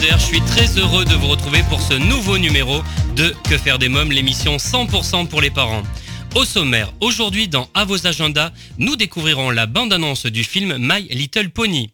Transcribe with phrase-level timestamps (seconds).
[0.00, 2.82] Je suis très heureux de vous retrouver pour ce nouveau numéro
[3.14, 5.84] de Que faire des mômes, l'émission 100% pour les parents.
[6.34, 11.50] Au sommaire, aujourd'hui dans À vos agendas, nous découvrirons la bande-annonce du film My Little
[11.50, 11.90] Pony.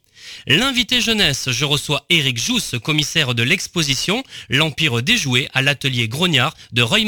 [0.47, 6.81] L'invité jeunesse, je reçois Eric Jousse, commissaire de l'exposition L'Empire jouets à l'atelier Grognard de
[6.81, 7.05] Roy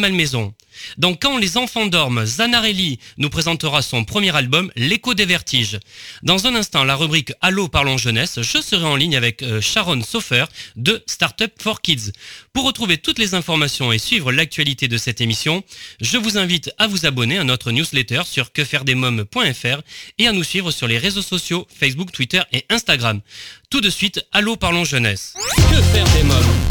[0.98, 5.78] Dans Quand les enfants dorment, Zanarelli nous présentera son premier album L'écho des vertiges.
[6.22, 10.02] Dans un instant, la rubrique Allô parlons jeunesse, je serai en ligne avec euh, Sharon
[10.02, 10.44] Sofer
[10.76, 12.12] de Startup for Kids.
[12.52, 15.62] Pour retrouver toutes les informations et suivre l'actualité de cette émission,
[16.00, 19.80] je vous invite à vous abonner à notre newsletter sur quefairedesmoms.fr
[20.18, 23.20] et à nous suivre sur les réseaux sociaux Facebook, Twitter et Instagram.
[23.70, 25.34] Tout de suite, Allô parlons jeunesse.
[25.70, 26.61] Que faire des mômes?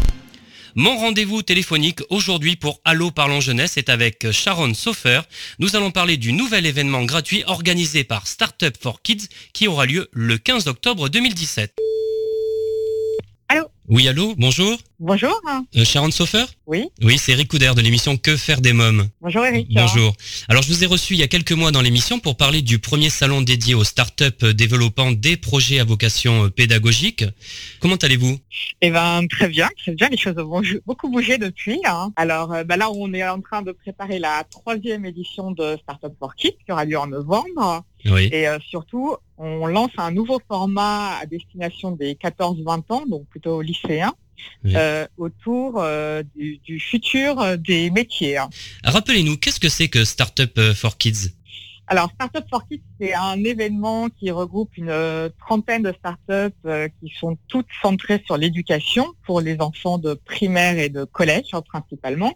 [0.74, 5.20] Mon rendez-vous téléphonique aujourd'hui pour Allo Parlons Jeunesse est avec Sharon Sofer.
[5.58, 10.08] Nous allons parler du nouvel événement gratuit organisé par Startup for Kids qui aura lieu
[10.12, 11.74] le 15 octobre 2017.
[13.88, 14.78] Oui, allô, bonjour.
[15.00, 15.38] Bonjour.
[15.76, 16.88] Euh, Sharon Sofer Oui.
[17.02, 19.08] Oui, c'est Eric Couder de l'émission Que faire des mômes.
[19.20, 19.66] Bonjour Eric.
[19.74, 20.14] Bonjour.
[20.48, 22.78] Alors, je vous ai reçu il y a quelques mois dans l'émission pour parler du
[22.78, 27.24] premier salon dédié aux startups développant des projets à vocation euh, pédagogique.
[27.80, 28.38] Comment allez-vous?
[28.82, 30.08] Eh ben très bien, très bien.
[30.08, 31.80] Les choses ont beaucoup bougé depuis.
[31.84, 32.12] hein.
[32.14, 36.12] Alors euh, bah là, on est en train de préparer la troisième édition de Startup
[36.20, 37.84] for Kids qui aura lieu en novembre.
[38.06, 38.28] Oui.
[38.32, 43.60] Et euh, surtout, on lance un nouveau format à destination des 14-20 ans, donc plutôt
[43.62, 44.14] lycéens,
[44.64, 44.72] Oui.
[44.76, 48.38] euh, autour euh, du, du futur des métiers.
[48.38, 48.50] hein.
[48.84, 51.30] Rappelez-nous, qu'est-ce que c'est que Startup for Kids?
[51.92, 56.88] Alors, Startup for Kids, c'est un événement qui regroupe une euh, trentaine de startups euh,
[56.98, 61.60] qui sont toutes centrées sur l'éducation pour les enfants de primaire et de collège hein,
[61.60, 62.32] principalement.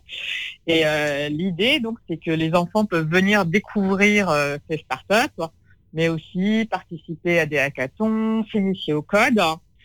[0.67, 4.31] Et euh, l'idée, donc, c'est que les enfants peuvent venir découvrir
[4.69, 5.43] ces startups,
[5.95, 9.41] mais aussi participer à des hackathons, s'initier au code.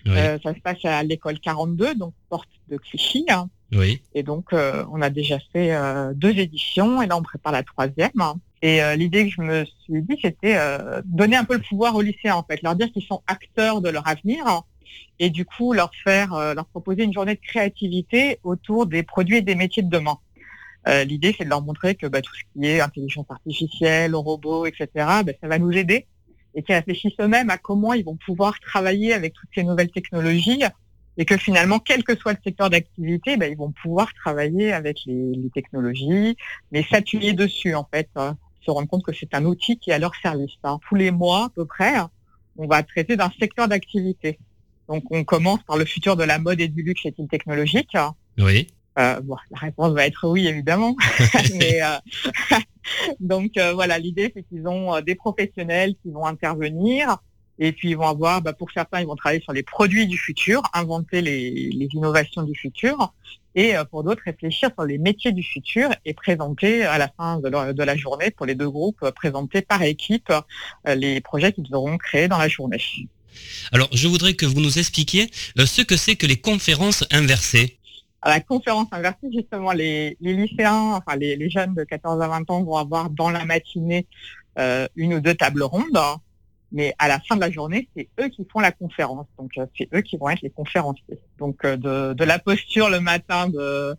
[0.05, 0.17] Oui.
[0.43, 3.23] Ça se passe à l'école 42, donc porte de Clichy.
[3.29, 3.49] hein.
[3.71, 4.01] Oui.
[4.13, 5.73] Et donc, on a déjà fait
[6.13, 8.11] deux éditions et là, on prépare la troisième.
[8.61, 11.95] Et euh, l'idée que je me suis dit, c'était euh, donner un peu le pouvoir
[11.95, 14.63] aux lycéens, en fait, leur dire qu'ils sont acteurs de leur avenir
[15.19, 19.37] et du coup, leur faire, euh, leur proposer une journée de créativité autour des produits
[19.37, 20.17] et des métiers de demain.
[21.05, 24.87] L'idée, c'est de leur montrer que bah, tout ce qui est intelligence artificielle, robots, etc.,
[24.95, 26.07] bah, ça va nous aider
[26.55, 30.63] et qu'ils réfléchissent eux-mêmes à comment ils vont pouvoir travailler avec toutes ces nouvelles technologies
[31.17, 35.01] et que finalement, quel que soit le secteur d'activité, ben, ils vont pouvoir travailler avec
[35.05, 36.35] les, les technologies,
[36.71, 39.93] mais s'appuyer dessus en fait, hein, se rendre compte que c'est un outil qui est
[39.93, 40.51] à leur service.
[40.63, 40.79] hein.
[40.87, 41.93] Tous les mois à peu près,
[42.57, 44.39] on va traiter d'un secteur d'activité.
[44.87, 47.95] Donc on commence par le futur de la mode et du luxe est-il technologique?
[48.37, 48.67] Oui.
[48.99, 50.95] euh, bon, la réponse va être oui, évidemment.
[51.59, 52.57] Mais, euh,
[53.19, 57.17] donc euh, voilà, l'idée c'est qu'ils ont des professionnels qui vont intervenir
[57.59, 60.17] et puis ils vont avoir, bah, pour certains, ils vont travailler sur les produits du
[60.17, 63.13] futur, inventer les, les innovations du futur,
[63.53, 67.39] et euh, pour d'autres réfléchir sur les métiers du futur et présenter à la fin
[67.39, 70.31] de, leur- de la journée pour les deux groupes, euh, présenter par équipe
[70.87, 72.81] euh, les projets qu'ils auront créés dans la journée.
[73.71, 77.77] Alors, je voudrais que vous nous expliquiez ce que c'est que les conférences inversées.
[78.21, 82.27] À la conférence inversée, justement, les, les lycéens, enfin les, les jeunes de 14 à
[82.27, 84.05] 20 ans vont avoir dans la matinée
[84.59, 85.97] euh, une ou deux tables rondes,
[86.71, 89.27] mais à la fin de la journée, c'est eux qui font la conférence.
[89.37, 91.19] Donc, euh, c'est eux qui vont être les conférenciers.
[91.37, 93.95] Donc, euh, de, de la posture le matin de,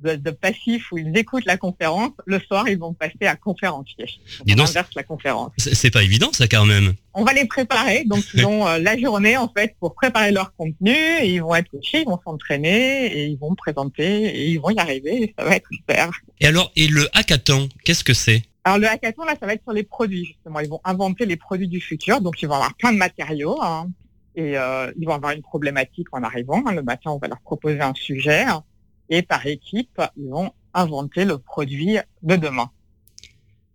[0.00, 4.06] de, de passif où ils écoutent la conférence, le soir, ils vont passer à conférencier.
[4.38, 5.52] Donc, Dis on inverse la conférence.
[5.56, 6.94] C'est c'est pas évident, ça, quand même.
[7.14, 10.54] On va les préparer, donc ils ont euh, la journée en fait pour préparer leur
[10.56, 14.58] contenu, et ils vont être coachés, ils vont s'entraîner, et ils vont présenter, et ils
[14.58, 16.10] vont y arriver, et ça va être super.
[16.40, 18.42] Et alors, et le hackathon, qu'est-ce que c'est?
[18.64, 20.60] Alors le hackathon là, ça va être sur les produits justement.
[20.60, 23.88] Ils vont inventer les produits du futur, donc ils vont avoir plein de matériaux, hein,
[24.36, 26.62] et euh, ils vont avoir une problématique en arrivant.
[26.66, 26.72] hein.
[26.72, 28.62] Le matin, on va leur proposer un sujet, hein,
[29.08, 32.70] et par équipe, ils vont inventer le produit de demain.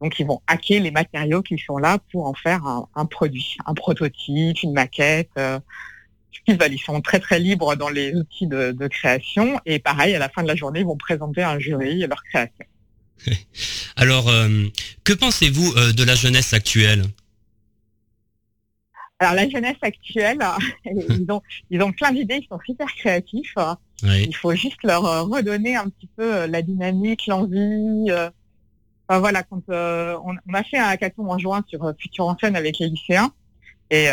[0.01, 2.63] Donc, ils vont hacker les matériaux qui sont là pour en faire
[2.95, 5.29] un, produit, un prototype, une maquette.
[5.37, 5.59] euh,
[6.47, 10.29] ils sont très très libres dans les outils de, de création et pareil, à la
[10.29, 12.65] fin de la journée, ils vont présenter à un jury leur création.
[13.95, 14.65] Alors, euh,
[15.03, 17.05] que pensez-vous euh, de la jeunesse actuelle?
[19.19, 20.37] Alors la jeunesse actuelle,
[20.85, 21.41] ils ont
[21.71, 23.55] ils ont plein d'idées, ils sont super créatifs.
[24.03, 24.25] Oui.
[24.27, 28.11] Il faut juste leur euh, redonner un petit peu la dynamique, l'envie.
[28.11, 28.29] euh,
[29.09, 32.89] voilà, quand on, a fait un hackathon en juin sur Future en scène avec les
[32.89, 33.31] lycéens,
[33.89, 34.09] et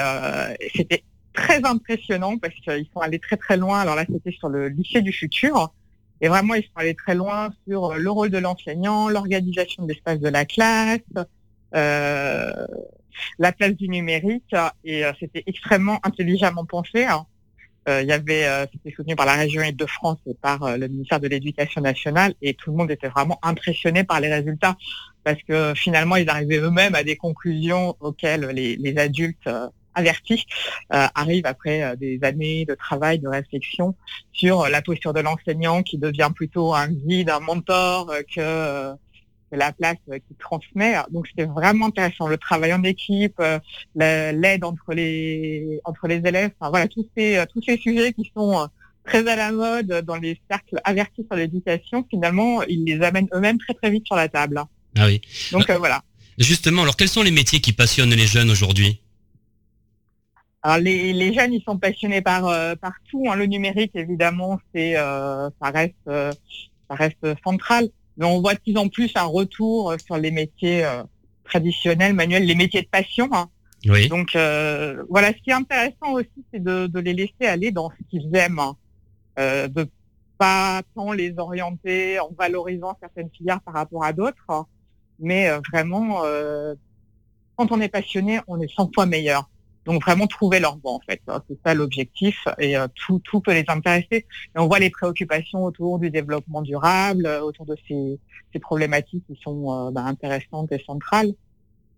[0.74, 1.02] c'était
[1.32, 3.80] très impressionnant parce qu'ils sont allés très très loin.
[3.80, 5.74] Alors là, c'était sur le lycée du futur.
[6.24, 10.20] Et vraiment, ils sont allés très loin sur le rôle de l'enseignant, l'organisation de l'espace
[10.20, 11.00] de la classe,
[11.74, 12.66] euh,
[13.38, 14.56] la place du numérique.
[14.84, 17.04] Et euh, c'était extrêmement intelligemment pensé.
[17.04, 17.26] Hein.
[17.90, 21.82] Euh, y avait, c'était soutenu par la région Île-de-France et par le ministère de l'Éducation
[21.82, 24.78] nationale, et tout le monde était vraiment impressionné par les résultats
[25.24, 29.50] parce que finalement, ils arrivaient eux-mêmes à des conclusions auxquelles les, les adultes
[29.94, 30.44] averti
[30.92, 33.94] euh, arrive après euh, des années de travail, de réflexion
[34.32, 38.96] sur la posture de l'enseignant qui devient plutôt un guide, un mentor euh, que
[39.56, 40.96] la place qui transmet.
[41.12, 42.26] Donc c'était vraiment intéressant.
[42.26, 43.40] Le travail en équipe,
[43.94, 48.68] l'aide entre les entre les élèves, enfin, voilà tous ces tous ces sujets qui sont
[49.04, 52.04] très à la mode dans les cercles avertis sur l'éducation.
[52.10, 54.60] Finalement, ils les amènent eux-mêmes très très vite sur la table.
[54.96, 55.20] Ah oui.
[55.52, 56.02] Donc voilà.
[56.36, 59.03] Justement, alors quels sont les métiers qui passionnent les jeunes aujourd'hui?
[60.64, 62.74] Alors les, jeunes, ils sont passionnés par euh,
[63.10, 63.26] tout.
[63.28, 63.36] Hein.
[63.36, 66.32] Le numérique, évidemment, c'est euh, ça reste euh,
[66.88, 67.90] ça reste central.
[68.16, 70.86] Mais on voit de plus en plus un retour sur les métiers
[71.44, 73.28] traditionnels, manuels, les métiers de passion.
[73.32, 73.48] Hein.
[73.86, 74.08] Oui.
[74.08, 74.30] Donc
[75.10, 78.60] voilà, ce qui est intéressant aussi, c'est de, les laisser aller dans ce qu'ils aiment,
[78.60, 78.76] hein.
[79.36, 79.86] de
[80.38, 84.64] pas tant les orienter en valorisant certaines filières par rapport à d'autres, hein.
[85.18, 86.22] mais vraiment,
[87.56, 89.50] quand on est passionné, on est 100 fois meilleur.
[89.84, 93.52] Donc vraiment trouver leur voie en fait, c'est ça l'objectif et euh, tout, tout peut
[93.52, 94.26] les intéresser.
[94.54, 98.18] Et on voit les préoccupations autour du développement durable, euh, autour de ces,
[98.52, 101.34] ces problématiques qui sont euh, bah, intéressantes et centrales.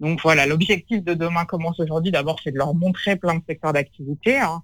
[0.01, 2.11] Donc voilà, l'objectif de demain commence aujourd'hui.
[2.11, 4.63] D'abord, c'est de leur montrer plein de secteurs d'activité, hein,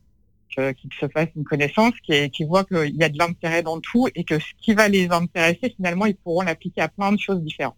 [0.51, 4.25] qu'ils se fassent une connaissance, qu'ils voient qu'il y a de l'intérêt dans tout et
[4.25, 7.77] que ce qui va les intéresser, finalement, ils pourront l'appliquer à plein de choses différentes.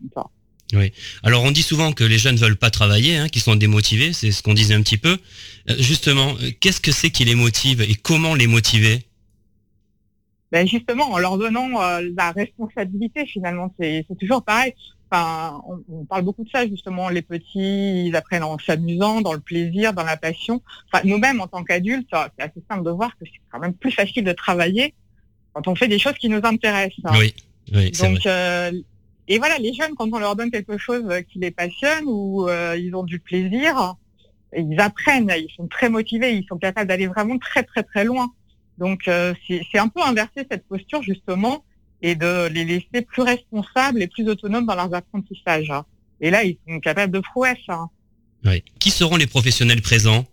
[0.74, 0.92] Oui.
[1.22, 4.32] Alors on dit souvent que les jeunes veulent pas travailler, hein, qu'ils sont démotivés, c'est
[4.32, 5.18] ce qu'on disait un petit peu.
[5.70, 9.02] Euh, justement, euh, qu'est-ce que c'est qui les motive et comment les motiver?
[10.52, 14.74] Ben Justement, en leur donnant euh, la responsabilité finalement, c'est toujours pareil.
[15.10, 17.08] Enfin, on, parle beaucoup de ça justement.
[17.08, 20.62] Les petits, ils apprennent en s'amusant, dans le plaisir, dans la passion.
[20.92, 23.92] Enfin, nous-mêmes en tant qu'adultes, c'est assez simple de voir que c'est quand même plus
[23.92, 24.94] facile de travailler
[25.52, 27.04] quand on fait des choses qui nous intéressent.
[27.04, 27.16] Hein.
[27.18, 27.34] Oui.
[27.72, 28.26] Oui, Donc.
[29.28, 32.48] Et voilà, les jeunes, quand on leur donne quelque chose euh, qui les passionne ou
[32.48, 33.94] euh, ils ont du plaisir,
[34.56, 38.30] ils apprennent, ils sont très motivés, ils sont capables d'aller vraiment très très très loin.
[38.78, 41.64] Donc euh, c'est un peu inverser cette posture justement
[42.02, 45.72] et de les laisser plus responsables et plus autonomes dans leurs apprentissages.
[46.20, 47.56] Et là, ils sont capables de prouesse.
[47.68, 47.88] Hein.
[48.44, 48.62] Oui.
[48.78, 50.26] Qui seront les professionnels présents?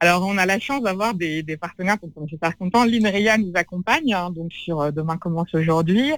[0.00, 2.84] Alors, on a la chance d'avoir des, partenaires dont on est super content.
[2.84, 6.12] L'INRIA nous accompagne, hein, donc sur Demain commence aujourd'hui.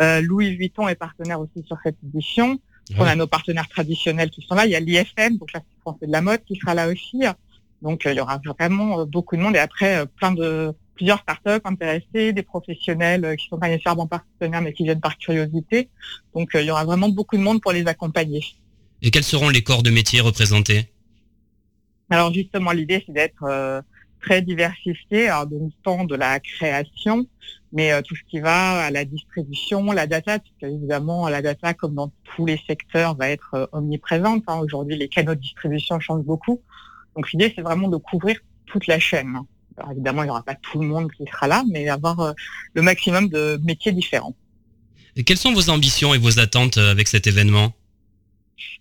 [0.00, 2.58] Euh, Louis Vuitton est partenaire aussi sur cette édition.
[2.98, 4.64] On a nos partenaires traditionnels qui sont là.
[4.66, 7.22] Il y a l'IFM, donc l'Institut français de la mode, qui sera là aussi.
[7.82, 11.18] Donc euh, il y aura vraiment euh, beaucoup de monde et après plein de plusieurs
[11.18, 15.90] startups intéressées, des professionnels qui sont pas nécessairement partenaires mais qui viennent par curiosité.
[16.34, 18.42] Donc il y aura vraiment beaucoup de monde pour les accompagner.
[19.02, 20.90] Et quels seront les corps de métier représentés?
[22.08, 23.82] Alors justement l'idée c'est d'être
[24.26, 27.26] très diversifié, alors donc tant de la création,
[27.72, 31.74] mais euh, tout ce qui va à la distribution, la data, puisque évidemment la data,
[31.74, 34.42] comme dans tous les secteurs, va être euh, omniprésente.
[34.48, 34.58] Hein.
[34.58, 36.60] Aujourd'hui, les canaux de distribution changent beaucoup.
[37.14, 39.38] Donc l'idée, c'est vraiment de couvrir toute la chaîne.
[39.76, 42.32] Alors évidemment, il n'y aura pas tout le monde qui sera là, mais avoir euh,
[42.74, 44.34] le maximum de métiers différents.
[45.14, 47.72] Et quelles sont vos ambitions et vos attentes avec cet événement?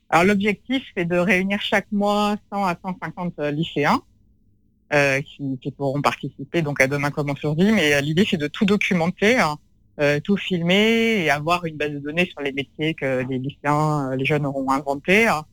[0.10, 4.02] Alors l'objectif, c'est de réunir chaque mois 100 à 150 lycéens
[5.22, 7.72] qui, qui, pourront participer donc à Demain comme aujourd'hui.
[7.72, 9.58] Mais euh, l'idée, c'est de tout documenter, hein,
[10.00, 14.16] euh, tout filmer et avoir une base de données sur les métiers que les lycéens,
[14.16, 15.28] les jeunes auront inventés.
[15.28, 15.44] Hein,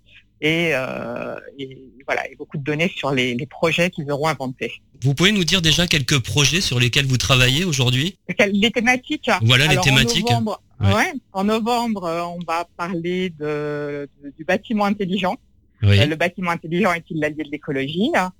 [0.40, 0.72] et,
[1.56, 4.72] et, voilà, et beaucoup de données sur les, les projets qu'ils auront inventés.
[5.02, 8.16] Vous pouvez nous dire déjà quelques projets sur lesquels vous travaillez aujourd'hui?
[8.52, 9.30] Les thématiques.
[9.42, 10.28] Voilà les thématiques.
[10.28, 11.12] En novembre, ouais.
[11.32, 15.36] en novembre, on va parler de, du bâtiment intelligent.
[15.84, 16.04] Oui.
[16.06, 18.32] le bâtiment intelligent est-il l'allié de l'écologie hein.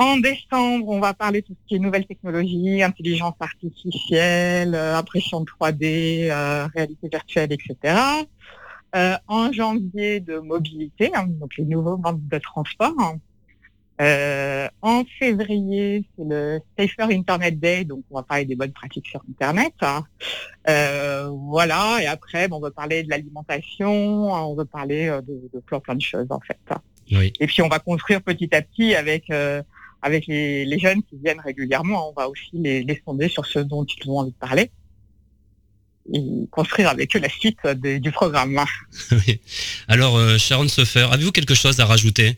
[0.00, 4.96] En décembre, on va parler de tout ce qui est nouvelles technologies, intelligence artificielle, euh,
[4.96, 7.98] impression 3D, euh, réalité virtuelle, etc.
[8.96, 12.94] Euh, en janvier, de mobilité, hein, donc les nouveaux modes de transport.
[14.82, 19.20] en février, c'est le Safer Internet Day, donc on va parler des bonnes pratiques sur
[19.28, 19.74] Internet.
[19.82, 20.06] Hein.
[21.30, 25.94] voilà, et après, on va parler de l'alimentation, on va parler de, de plein, plein
[25.94, 26.58] de choses en fait.
[27.12, 27.34] Oui.
[27.38, 29.30] Et puis on va construire petit à petit avec
[30.02, 33.84] avec les, jeunes qui viennent régulièrement, on va aussi les, les, sonder sur ce dont
[33.84, 34.70] ils ont envie de parler.
[36.50, 38.58] construire avec eux la suite du programme.
[39.88, 42.36] Alors, Sharon Sofer, avez-vous quelque chose à rajouter?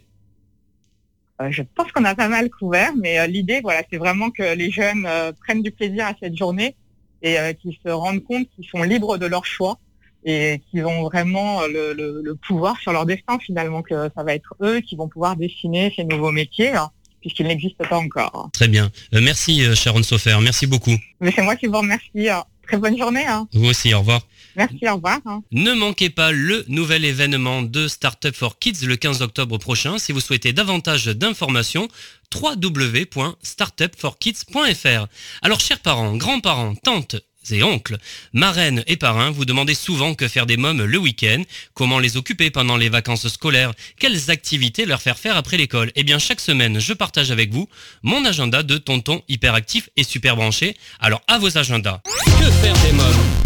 [1.50, 5.08] Je pense qu'on a pas mal couvert, mais l'idée, voilà, c'est vraiment que les jeunes
[5.40, 6.76] prennent du plaisir à cette journée
[7.22, 9.78] et qu'ils se rendent compte qu'ils sont libres de leur choix
[10.24, 14.80] et qu'ils ont vraiment le, pouvoir sur leur destin finalement, que ça va être eux
[14.80, 16.70] qui vont pouvoir dessiner ces nouveaux métiers.
[16.70, 16.90] Hein,
[17.22, 18.50] puisqu'ils n'existent pas encore.
[18.52, 18.90] Très bien.
[19.14, 20.94] Euh, merci euh, Sharon Sofer, merci beaucoup.
[21.20, 22.28] Mais c'est moi qui vous remercie.
[22.28, 22.44] Hein.
[22.66, 23.24] Très bonne journée.
[23.26, 23.48] Hein.
[23.54, 24.20] Vous aussi, au revoir.
[24.54, 25.18] Merci, au revoir.
[25.50, 29.96] Ne manquez pas le nouvel événement de Startup for Kids le 15 octobre prochain.
[29.98, 31.88] Si vous souhaitez davantage d'informations,
[32.34, 35.06] www.startupforkids.fr.
[35.40, 37.16] Alors, chers parents, grands-parents, tantes,
[37.50, 37.98] et oncles,
[38.32, 41.42] marraines et parrains, vous demandez souvent que faire des mômes le week-end,
[41.74, 45.90] comment les occuper pendant les vacances scolaires, quelles activités leur faire faire après l'école?
[45.96, 47.68] Eh bien, chaque semaine, je partage avec vous
[48.02, 50.76] mon agenda de tonton hyperactif et super branché.
[51.00, 52.00] Alors, à vos agendas.
[52.04, 53.42] Que faire des mômes?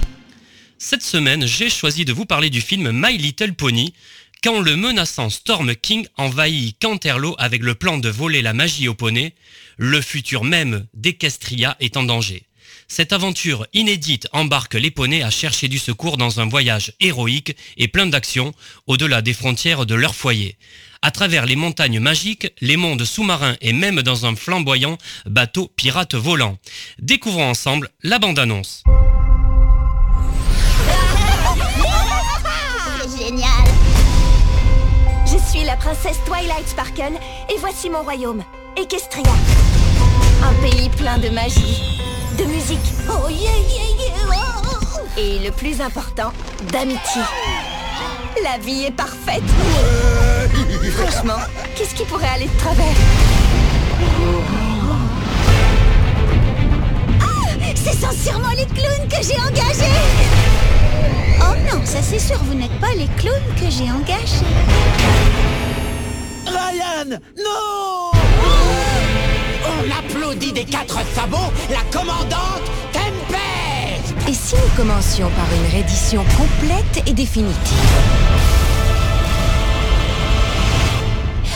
[0.78, 3.94] Cette semaine, j'ai choisi de vous parler du film My Little Pony.
[4.42, 8.94] Quand le menaçant Storm King envahit Canterlot avec le plan de voler la magie au
[8.94, 9.34] poney,
[9.78, 12.44] le futur même d'Equestria est en danger.
[12.88, 17.88] Cette aventure inédite embarque les poneys à chercher du secours dans un voyage héroïque et
[17.88, 18.52] plein d'action
[18.86, 20.56] au-delà des frontières de leur foyer.
[21.02, 26.14] À travers les montagnes magiques, les mondes sous-marins et même dans un flamboyant bateau pirate
[26.14, 26.58] volant.
[27.00, 28.84] Découvrons ensemble la bande-annonce.
[33.18, 33.50] Génial
[35.24, 37.18] Je suis la princesse Twilight Sparkle
[37.50, 38.44] et voici mon royaume,
[38.76, 39.32] Equestria.
[40.42, 41.82] Un pays plein de magie
[42.56, 42.92] musique.
[43.10, 44.32] Oh yeah, yeah, yeah.
[44.34, 45.00] Oh.
[45.18, 46.32] Et le plus important,
[46.72, 47.22] d'amitié.
[48.42, 49.42] La vie est parfaite.
[50.96, 51.40] Franchement,
[51.74, 52.96] qu'est-ce qui pourrait aller de travers?
[57.20, 59.98] Ah, C'est sincèrement les clowns que j'ai engagés
[61.40, 64.54] Oh non, ça c'est sûr, vous n'êtes pas les clowns que j'ai engagés.
[66.46, 68.85] Ryan Non
[69.86, 71.52] on applaudit des quatre sabots.
[71.70, 72.62] La commandante
[72.92, 77.56] Tempest Et si nous commencions par une reddition complète et définitive?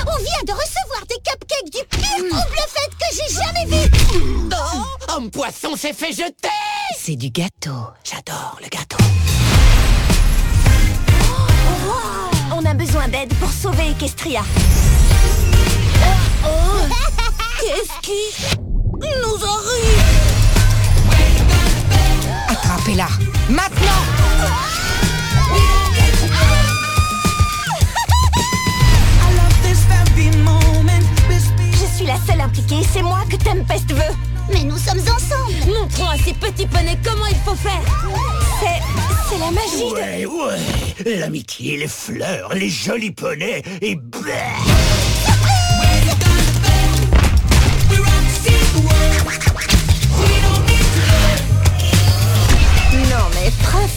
[0.07, 3.91] On vient de recevoir des cupcakes du pire double fête que j'ai jamais vu.
[4.53, 6.49] Oh, homme poisson s'est fait jeter.
[6.99, 7.91] C'est du gâteau.
[8.05, 8.97] J'adore le gâteau.
[12.53, 14.43] On a besoin d'aide pour sauver Equestria.
[17.61, 18.57] Qu'est-ce qui
[18.99, 20.03] nous arrive?
[22.49, 23.09] Attrapez-la.
[23.49, 24.03] Maintenant.
[31.73, 34.15] Je suis la seule impliquée, c'est moi que Tempest veut.
[34.53, 35.53] Mais nous sommes ensemble.
[35.67, 37.83] Montrons à ces petits poneys comment il faut faire.
[38.61, 38.81] C'est...
[39.29, 41.19] c'est la magie Ouais, ouais.
[41.19, 43.97] L'amitié, les fleurs, les jolis poneys et...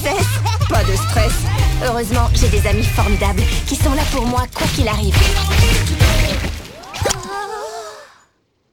[0.04, 1.34] Pas de stress.
[1.86, 5.16] Heureusement, j'ai des amis formidables qui sont là pour moi quoi qu'il arrive.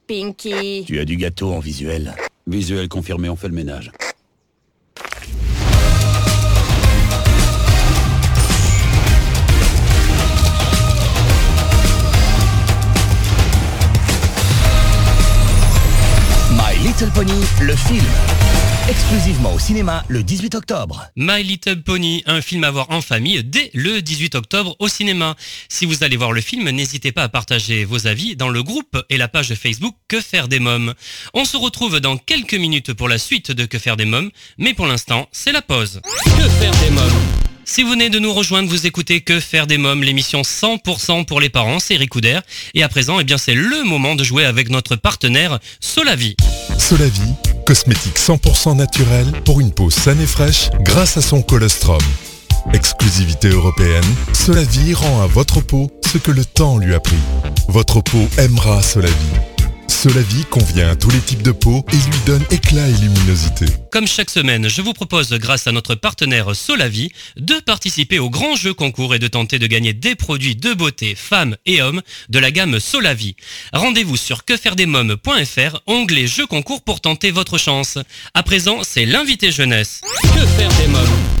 [0.07, 0.83] Pinky.
[0.85, 2.13] Tu as du gâteau en visuel.
[2.47, 3.91] Visuel confirmé, on fait le ménage.
[16.51, 18.03] My Little Pony, le film
[18.91, 21.07] exclusivement au cinéma le 18 octobre.
[21.15, 25.37] My Little Pony, un film à voir en famille dès le 18 octobre au cinéma.
[25.69, 29.01] Si vous allez voir le film, n'hésitez pas à partager vos avis dans le groupe
[29.09, 30.93] et la page Facebook Que faire des mômes.
[31.33, 34.73] On se retrouve dans quelques minutes pour la suite de Que faire des mômes, mais
[34.73, 36.01] pour l'instant, c'est la pause.
[36.25, 37.21] Que faire des mômes
[37.63, 41.39] si vous venez de nous rejoindre, vous écoutez Que faire des mômes, l'émission 100% pour
[41.39, 42.41] les parents, c'est Ricoudère.
[42.73, 46.35] Et à présent, eh bien, c'est le moment de jouer avec notre partenaire Solavi.
[46.77, 47.21] Solavi,
[47.71, 52.01] cosmétique 100% naturel pour une peau saine et fraîche grâce à son colostrum.
[52.73, 57.15] Exclusivité européenne, Solavi rend à votre peau ce que le temps lui a pris.
[57.69, 59.15] Votre peau aimera Solavi.
[60.01, 63.65] Solavi convient à tous les types de peau et lui donne éclat et luminosité.
[63.91, 68.55] Comme chaque semaine, je vous propose, grâce à notre partenaire Solavi, de participer au grand
[68.55, 72.39] jeu concours et de tenter de gagner des produits de beauté femmes et hommes de
[72.39, 73.35] la gamme Solavi.
[73.73, 77.99] Rendez-vous sur quefairedesmoms.fr, onglet jeu concours pour tenter votre chance.
[78.33, 80.01] À présent, c'est l'invité jeunesse.
[80.23, 81.40] Que faire des mômes?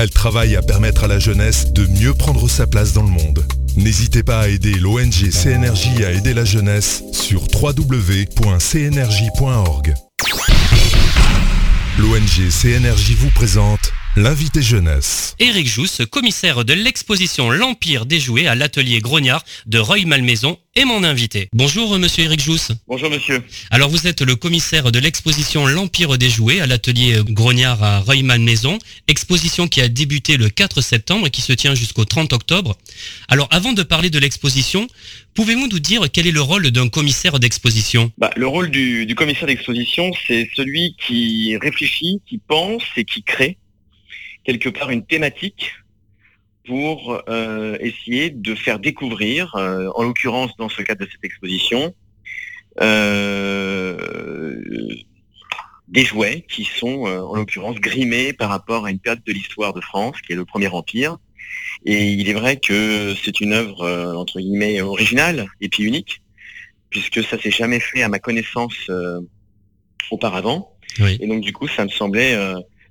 [0.00, 3.44] Elle travaille à permettre à la jeunesse de mieux prendre sa place dans le monde.
[3.74, 8.34] N'hésitez pas à aider l'ONG CNRJ à aider la jeunesse sur www.cnrj.org.
[11.98, 13.77] L'ONG CNRJ vous présente
[14.16, 15.36] l'invité jeunesse.
[15.38, 20.84] Éric Jousse, commissaire de l'exposition L'Empire des jouets à l'atelier Grognard de Roy Malmaison est
[20.84, 21.48] mon invité.
[21.52, 22.72] Bonjour monsieur Éric Jousse.
[22.88, 23.42] Bonjour monsieur.
[23.70, 28.22] Alors vous êtes le commissaire de l'exposition L'Empire des jouets à l'atelier Grognard à Roy
[28.22, 32.76] Malmaison, exposition qui a débuté le 4 septembre et qui se tient jusqu'au 30 octobre.
[33.28, 34.88] Alors avant de parler de l'exposition,
[35.34, 38.10] pouvez-vous nous dire quel est le rôle d'un commissaire d'exposition?
[38.18, 43.22] Bah, le rôle du, du commissaire d'exposition, c'est celui qui réfléchit, qui pense et qui
[43.22, 43.58] crée
[44.44, 45.72] quelque part une thématique
[46.68, 51.94] pour euh, essayer de faire découvrir, euh, en l'occurrence dans ce cadre de cette exposition,
[52.82, 53.96] euh,
[55.88, 59.80] des jouets qui sont en l'occurrence grimés par rapport à une période de l'histoire de
[59.80, 61.16] France, qui est le Premier Empire.
[61.86, 66.20] Et il est vrai que c'est une œuvre entre guillemets originale et puis unique,
[66.90, 68.90] puisque ça s'est jamais fait à ma connaissance
[70.10, 70.76] auparavant.
[71.00, 71.16] Oui.
[71.20, 72.36] Et donc du coup, ça me semblait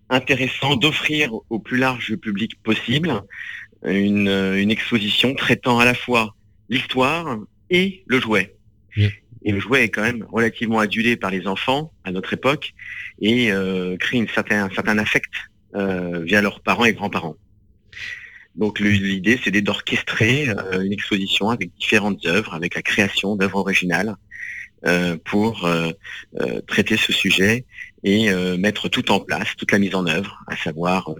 [0.09, 3.21] intéressant d'offrir au plus large public possible
[3.83, 6.35] une, une, exposition traitant à la fois
[6.69, 7.37] l'histoire
[7.69, 8.55] et le jouet.
[9.43, 12.73] Et le jouet est quand même relativement adulé par les enfants à notre époque
[13.21, 15.31] et euh, crée une certain, un certain affect
[15.75, 17.35] euh, via leurs parents et grands-parents.
[18.55, 24.15] Donc l'idée, c'est d'orchestrer euh, une exposition avec différentes œuvres, avec la création d'œuvres originales
[25.25, 25.91] pour euh,
[26.39, 27.65] euh, traiter ce sujet
[28.03, 31.13] et mettre tout en place, toute la mise en œuvre, à savoir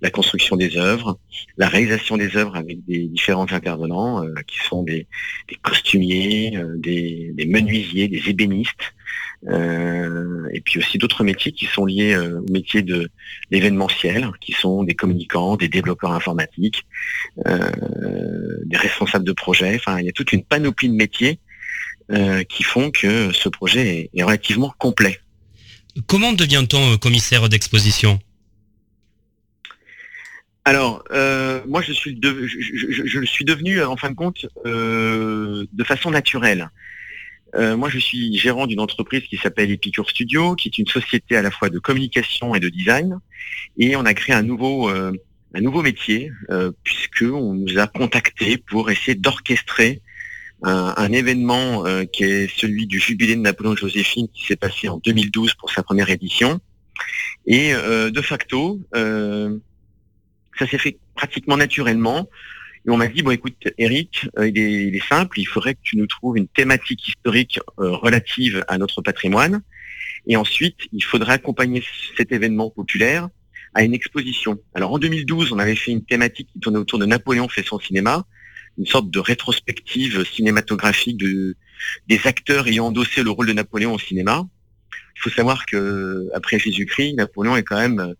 [0.00, 1.20] la construction des œuvres,
[1.56, 5.06] la réalisation des œuvres avec des différents intervenants qui sont des,
[5.48, 8.94] des costumiers, des, des, menuisiers, des ébénistes,
[9.46, 13.08] et puis aussi d'autres métiers qui sont liés au métier de
[13.52, 16.86] l'événementiel, qui sont des communicants, des développeurs informatiques,
[17.46, 19.76] des responsables de projets.
[19.76, 21.38] Enfin, il y a toute une panoplie de métiers
[22.12, 25.20] euh, qui font que ce projet est, est relativement complet.
[26.06, 28.18] Comment devient-on commissaire d'exposition?
[30.64, 34.46] Alors, euh, moi, je suis, de, je, je, je, suis devenu, en fin de compte,
[34.64, 36.70] euh, de façon naturelle.
[37.56, 41.36] Euh, moi, je suis gérant d'une entreprise qui s'appelle Epicure Studio, qui est une société
[41.36, 43.18] à la fois de communication et de design,
[43.76, 45.12] et on a créé un nouveau, euh,
[45.54, 46.30] un nouveau métier,
[46.84, 50.00] puisque on nous a contacté pour essayer d'orchestrer
[50.64, 54.98] un, événement euh, qui est celui du jubilé de Napoléon Joséphine qui s'est passé en
[54.98, 56.60] 2012 pour sa première édition.
[57.46, 59.58] Et euh, de facto, euh,
[60.58, 62.28] ça s'est fait pratiquement naturellement.
[62.86, 65.74] Et on m'a dit, bon écoute Eric, euh, il, est, il, est, simple, il faudrait
[65.74, 69.62] que tu nous trouves une thématique historique euh, relative à notre patrimoine.
[70.26, 71.82] Et ensuite, il faudrait accompagner
[72.16, 73.28] cet événement populaire
[73.74, 74.60] à une exposition.
[74.74, 77.78] Alors en 2012, on avait fait une thématique qui tournait autour de Napoléon fait son
[77.78, 78.24] cinéma
[78.78, 81.56] une sorte de rétrospective cinématographique de,
[82.08, 84.46] des acteurs ayant endossé le rôle de Napoléon au cinéma.
[85.16, 88.14] Il faut savoir que après Jésus-Christ, Napoléon est quand même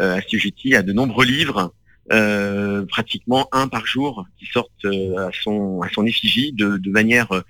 [0.00, 1.74] euh, assujetti à de nombreux livres,
[2.12, 6.90] euh, pratiquement un par jour, qui sortent euh, à son à son effigie de, de
[6.90, 7.42] manière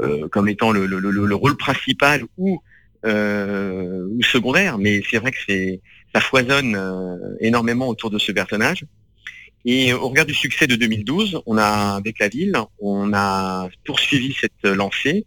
[0.00, 2.62] euh, comme étant le, le, le, le, rôle principal ou
[3.04, 4.78] euh, ou secondaire.
[4.78, 5.80] Mais c'est vrai que c'est
[6.14, 8.84] ça foisonne euh, énormément autour de ce personnage.
[9.64, 14.34] Et au regard du succès de 2012, on a, avec la ville, on a poursuivi
[14.38, 15.24] cette lancée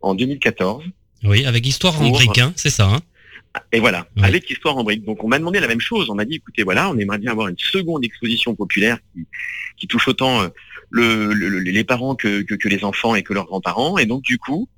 [0.00, 0.84] en 2014.
[1.24, 2.06] Oui, avec Histoire pour...
[2.06, 2.86] en brique, hein, c'est ça.
[2.86, 3.00] Hein?
[3.72, 4.24] Et voilà, oui.
[4.24, 5.04] avec Histoire en brique.
[5.04, 6.08] Donc on m'a demandé la même chose.
[6.10, 9.26] On m'a dit, écoutez, voilà, on aimerait bien avoir une seconde exposition populaire qui,
[9.76, 10.48] qui touche autant euh,
[10.90, 13.98] le, le, les parents que, que, que, les enfants et que leurs grands-parents.
[13.98, 14.68] Et donc du coup,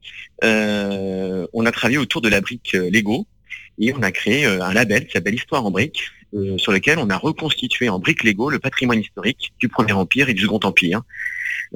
[0.44, 3.26] euh, on a travaillé autour de la brique euh, Lego
[3.79, 6.98] et on a créé euh, un label qui s'appelle Histoire en brique euh, sur lequel
[6.98, 10.60] on a reconstitué en briques Lego le patrimoine historique du Premier Empire et du Second
[10.62, 11.02] Empire,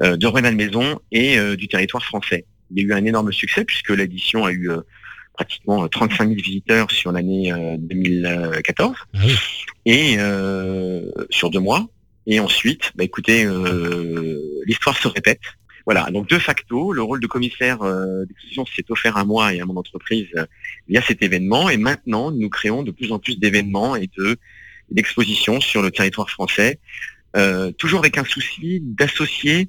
[0.01, 2.45] euh, de Rueil-Malmaison et euh, du territoire français.
[2.69, 4.81] Il y a eu un énorme succès puisque l'édition a eu euh,
[5.33, 9.35] pratiquement 35 000 visiteurs sur l'année 2014 ah oui.
[9.85, 10.17] et
[11.29, 11.87] sur deux mois.
[12.25, 13.45] Et ensuite, bah, écoutez,
[14.65, 15.41] l'histoire se répète.
[15.85, 19.61] Voilà, donc de facto, le rôle de commissaire euh, d'exposition s'est offert à moi et
[19.61, 20.45] à mon entreprise euh,
[20.87, 21.69] via cet événement.
[21.69, 24.37] Et maintenant, nous créons de plus en plus d'événements et de
[24.91, 26.79] d'expositions sur le territoire français,
[27.35, 29.67] euh, toujours avec un souci d'associer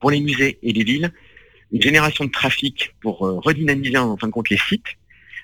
[0.00, 1.12] pour les musées et les villes
[1.72, 4.86] une génération de trafic pour redynamiser en fin de compte les sites,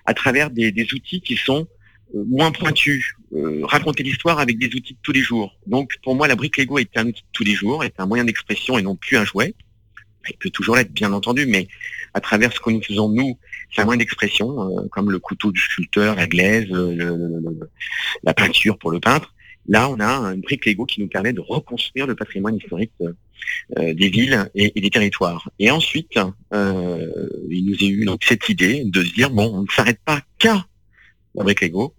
[0.05, 1.67] à travers des, des outils qui sont
[2.15, 5.57] euh, moins pointus, euh, raconter l'histoire avec des outils de tous les jours.
[5.67, 8.07] Donc pour moi, la brique Lego est un outil de tous les jours, est un
[8.07, 9.55] moyen d'expression et non plus un jouet.
[10.31, 11.69] Il peut toujours l'être, bien entendu, mais
[12.15, 13.39] à travers ce que nous faisons nous,
[13.79, 17.71] un moyen d'expression, euh, comme le couteau du sculpteur, la glaise, le- le- le-
[18.23, 19.35] la peinture pour le peintre.
[19.69, 23.13] Là, on a une brique Lego qui nous permet de reconstruire le patrimoine historique euh,
[23.79, 25.51] euh, des villes et, et des territoires.
[25.59, 26.19] Et ensuite,
[26.53, 30.01] euh, il nous est eu donc cette idée de se dire bon, on ne s'arrête
[30.05, 30.67] pas qu'à
[31.35, 31.95] la brique Lego,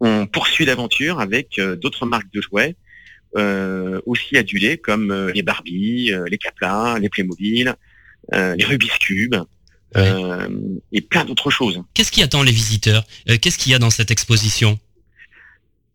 [0.00, 2.74] on poursuit l'aventure avec euh, d'autres marques de jouets euh,
[4.06, 7.74] aussi adulées comme euh, les Barbie, euh, les Capla, les Playmobil,
[8.32, 9.34] euh, les Rubik's Cube
[9.96, 10.48] euh,
[10.92, 11.82] et plein d'autres choses.
[11.94, 13.04] Qu'est-ce qui attend les visiteurs?
[13.28, 14.78] Euh, Qu'est-ce qu'il y a dans cette exposition?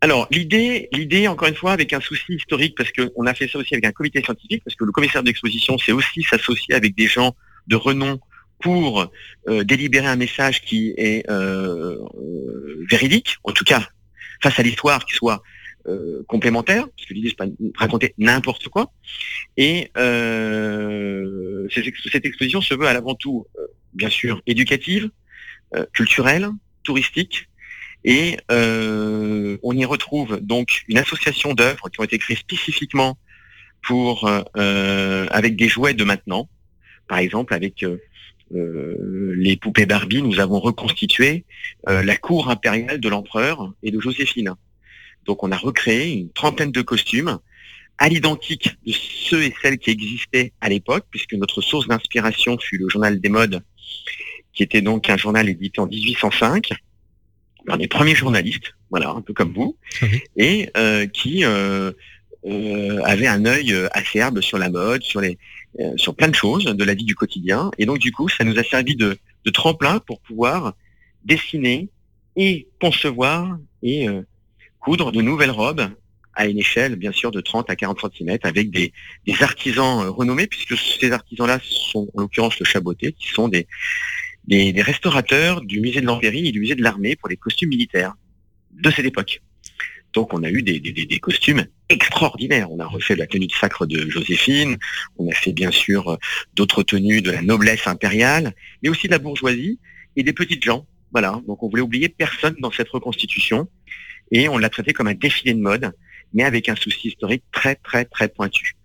[0.02, 3.60] Alors l'idée, l'idée encore une fois avec un souci historique parce qu'on a fait ça
[3.60, 7.08] aussi avec un comité scientifique parce que le commissaire d'exposition c'est aussi s'associer avec des
[7.08, 7.36] gens
[7.67, 8.17] de renom
[8.62, 9.12] pour
[9.49, 13.86] euh, délibérer un message qui est euh, euh, véridique, en tout cas
[14.41, 15.43] face à l'histoire qui soit
[15.89, 18.84] euh, complémentaire, parce que l'idée c'est pas raconter n'importe quoi.
[19.58, 25.10] Et euh, cette, ex- cette exposition se veut à l'avant tout, euh, bien sûr, éducative,
[25.93, 26.49] culturelle,
[26.84, 27.47] touristique,
[28.04, 33.19] et on y retrouve donc une association d'œuvres qui ont été créées spécifiquement
[33.84, 36.49] pour avec des jouets de maintenant.
[37.08, 37.86] Par exemple, avec
[38.52, 41.45] les poupées Barbie, nous avons reconstitué
[41.86, 44.56] la cour impériale de l'empereur et de Joséphine.
[45.30, 47.38] Donc on a recréé une trentaine de costumes
[48.00, 52.80] à l'identique de ceux et celles qui existaient à l'époque, puisque notre source d'inspiration fut
[52.80, 53.62] le journal des modes,
[54.54, 56.72] qui était donc un journal édité en 1805
[57.68, 60.20] par des premiers journalistes, voilà, un peu comme vous, Oui.
[60.36, 61.92] et euh, qui euh,
[62.48, 65.38] euh, avait un œil acerbe sur la mode, sur les,
[65.96, 67.70] sur plein de choses de la vie du quotidien.
[67.78, 70.74] Et donc du coup, ça nous a servi de, de tremplin pour pouvoir
[71.24, 71.89] dessiner
[72.36, 74.08] et concevoir et
[74.80, 75.89] coudre de nouvelles robes
[76.34, 78.94] à une échelle, bien sûr, de 30 à 40 cm, avec des,
[79.26, 83.68] des artisans euh, renommés, puisque ces artisans-là sont, en l'occurrence, le Chaboté, qui sont des,
[84.46, 87.70] des, des restaurateurs du musée de l'Empéry et du musée de l'armée pour les costumes
[87.70, 88.13] militaires
[88.72, 89.42] de cette époque.
[90.13, 92.72] Donc on a eu des- des costumes extraordinaires.
[92.72, 94.78] On a refait la tenue de sacre de Joséphine,
[95.18, 96.18] on a fait bien sûr euh,
[96.56, 99.80] d'autres tenues de la noblesse impériale, mais aussi de la bourgeoisie
[100.15, 100.86] et des petites gens.
[101.12, 103.68] Voilà, donc on voulait oublier personne dans cette reconstitution
[104.32, 105.92] et on l'a traité comme un défilé de mode,
[106.34, 108.76] mais avec un souci historique très très très pointu.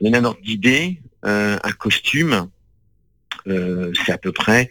[0.00, 2.48] Donner un ordre d'idée, euh, un costume,
[3.46, 4.70] euh, c'est à peu près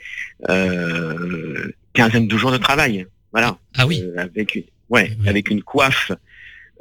[0.50, 3.06] euh, quinzaine de jours de travail.
[3.32, 3.58] Voilà.
[3.78, 4.02] Ah oui.
[4.04, 5.30] Euh, avec une, ouais, Oui.
[5.30, 6.12] avec une coiffe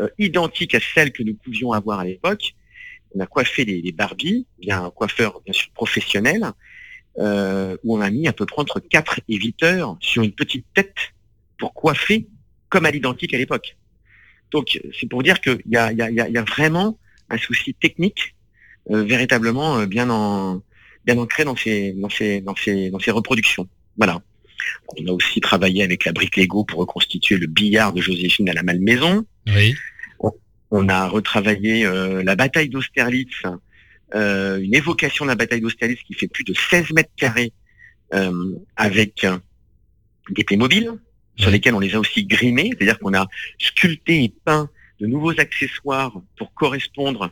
[0.01, 2.55] euh, identique à celle que nous pouvions avoir à l'époque.
[3.15, 6.47] On a coiffé les, les Barbie, bien un coiffeur bien sûr professionnel,
[7.19, 10.33] euh, où on a mis à peu près entre 4 et 8 heures sur une
[10.33, 10.97] petite tête
[11.59, 12.27] pour coiffer
[12.73, 13.77] comme à l'identique à l'époque.
[14.51, 18.35] Donc c'est pour dire qu'il y a, y, y vraiment un souci technique
[18.91, 20.63] euh, véritablement euh, bien en
[21.05, 23.69] bien ancré dans ces dans ces dans ces dans ces reproductions.
[23.99, 24.23] Voilà.
[24.97, 28.55] On a aussi travaillé avec la brique Lego pour reconstituer le billard de Joséphine à
[28.55, 29.27] la Malmaison.
[29.49, 29.75] Oui.
[30.71, 33.43] On a retravaillé euh, la bataille d'Austerlitz,
[34.15, 37.53] une évocation de la bataille d'Austerlitz qui fait plus de 16 mètres carrés
[38.77, 39.27] avec
[40.31, 40.93] des Playmobil
[41.43, 43.27] sur lesquels on les a aussi grimés, c'est-à-dire qu'on a
[43.59, 47.31] sculpté et peint de nouveaux accessoires pour correspondre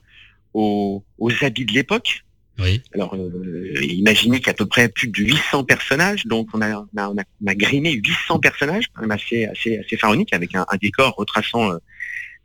[0.53, 2.25] aux, aux habits de l'époque.
[2.59, 2.83] Oui.
[2.95, 6.61] Alors, euh, imaginez qu'il y a à peu près plus de 800 personnages, donc on
[6.61, 9.97] a, on a, on a, on a grimé 800 personnages, quand même assez, assez, assez
[9.97, 11.79] pharaonique, avec un, un décor retraçant euh,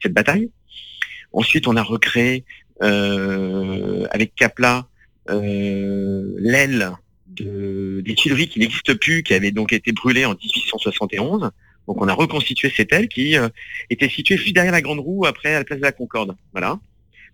[0.02, 0.50] cette bataille.
[1.34, 2.46] Ensuite, on a recréé
[2.82, 4.88] euh, avec Capla
[5.30, 6.92] euh, l'aile
[7.36, 11.52] de, des Tuileries qui n'existe plus, qui avait donc été brûlée en 1871.
[11.88, 13.50] Donc on a reconstitué cette aile qui euh,
[13.90, 16.36] était située juste derrière la Grande Roue, après à la place de la Concorde.
[16.52, 16.80] Voilà.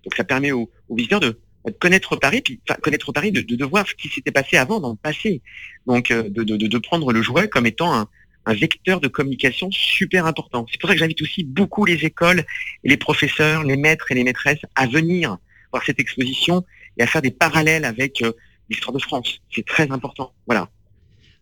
[0.03, 3.65] Donc ça permet aux, aux visiteurs de, de connaître Paris, puis connaître Paris, de, de,
[3.65, 5.41] voir ce qui s'était passé avant dans le passé.
[5.87, 8.07] Donc euh, de prendre le jouet comme étant un,
[8.45, 10.65] un vecteur de communication super important.
[10.71, 12.43] C'est pour ça que j'invite aussi beaucoup les écoles
[12.83, 15.37] et les professeurs, les maîtres et les maîtresses à venir
[15.71, 16.65] voir cette exposition
[16.97, 18.33] et à faire des parallèles avec euh,
[18.71, 19.39] l'histoire de France.
[19.53, 20.33] C'est très important.
[20.47, 20.69] Voilà.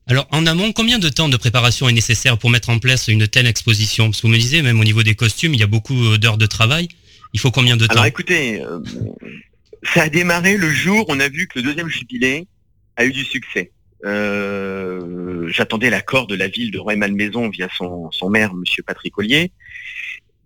[0.07, 3.27] Alors, en amont, combien de temps de préparation est nécessaire pour mettre en place une
[3.27, 4.05] telle exposition?
[4.05, 6.39] Parce que vous me disiez, même au niveau des costumes, il y a beaucoup d'heures
[6.39, 6.87] de travail.
[7.33, 7.93] Il faut combien de temps?
[7.93, 8.79] Alors écoutez, euh,
[9.83, 12.47] ça a démarré le jour où on a vu que le deuxième jubilé
[12.95, 13.71] a eu du succès.
[14.03, 19.51] Euh, J'attendais l'accord de la ville de Roy-Malmaison via son, son maire, Monsieur Patrick Ollier,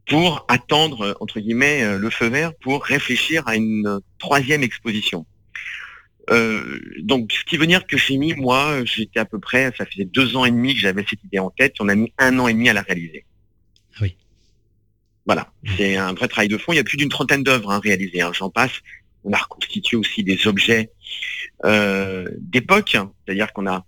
[0.07, 5.25] pour attendre, entre guillemets, le feu vert pour réfléchir à une troisième exposition.
[6.29, 9.85] Euh, donc, ce qui veut dire que chez mis, moi, j'étais à peu près, ça
[9.85, 11.75] faisait deux ans et demi que j'avais cette idée en tête.
[11.79, 13.25] On a mis un an et demi à la réaliser.
[14.01, 14.15] Oui.
[15.25, 16.73] Voilà, c'est un vrai travail de fond.
[16.73, 18.21] Il y a plus d'une trentaine d'œuvres à réaliser.
[18.21, 18.31] Hein.
[18.33, 18.71] J'en passe.
[19.25, 20.91] On a reconstitué aussi des objets
[21.63, 23.85] euh, d'époque, c'est-à-dire qu'on a,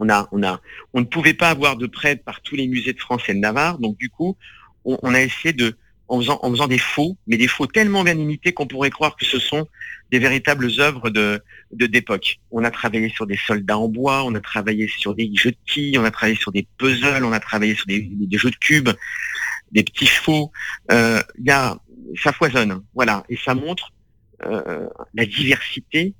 [0.00, 0.60] on a, on a,
[0.94, 3.38] on ne pouvait pas avoir de prêt par tous les musées de France et de
[3.38, 3.78] Navarre.
[3.78, 4.36] Donc du coup,
[4.84, 5.76] on, on a essayé de
[6.12, 9.38] en faisant, des faux, mais des faux tellement bien imités qu'on pourrait croire que ce
[9.38, 9.66] sont
[10.10, 12.38] des véritables œuvres de d'époque.
[12.50, 15.54] on a travaillé sur des soldats en bois, on a travaillé sur des jeux
[15.96, 18.90] on a travaillé sur des puzzles, on a travaillé sur des, jeux de cubes,
[19.72, 20.52] des petits chevaux.
[20.90, 21.78] Euh, y a,
[22.22, 23.92] ça foisonne, voilà, et ça montre
[24.44, 26.14] euh, la diversité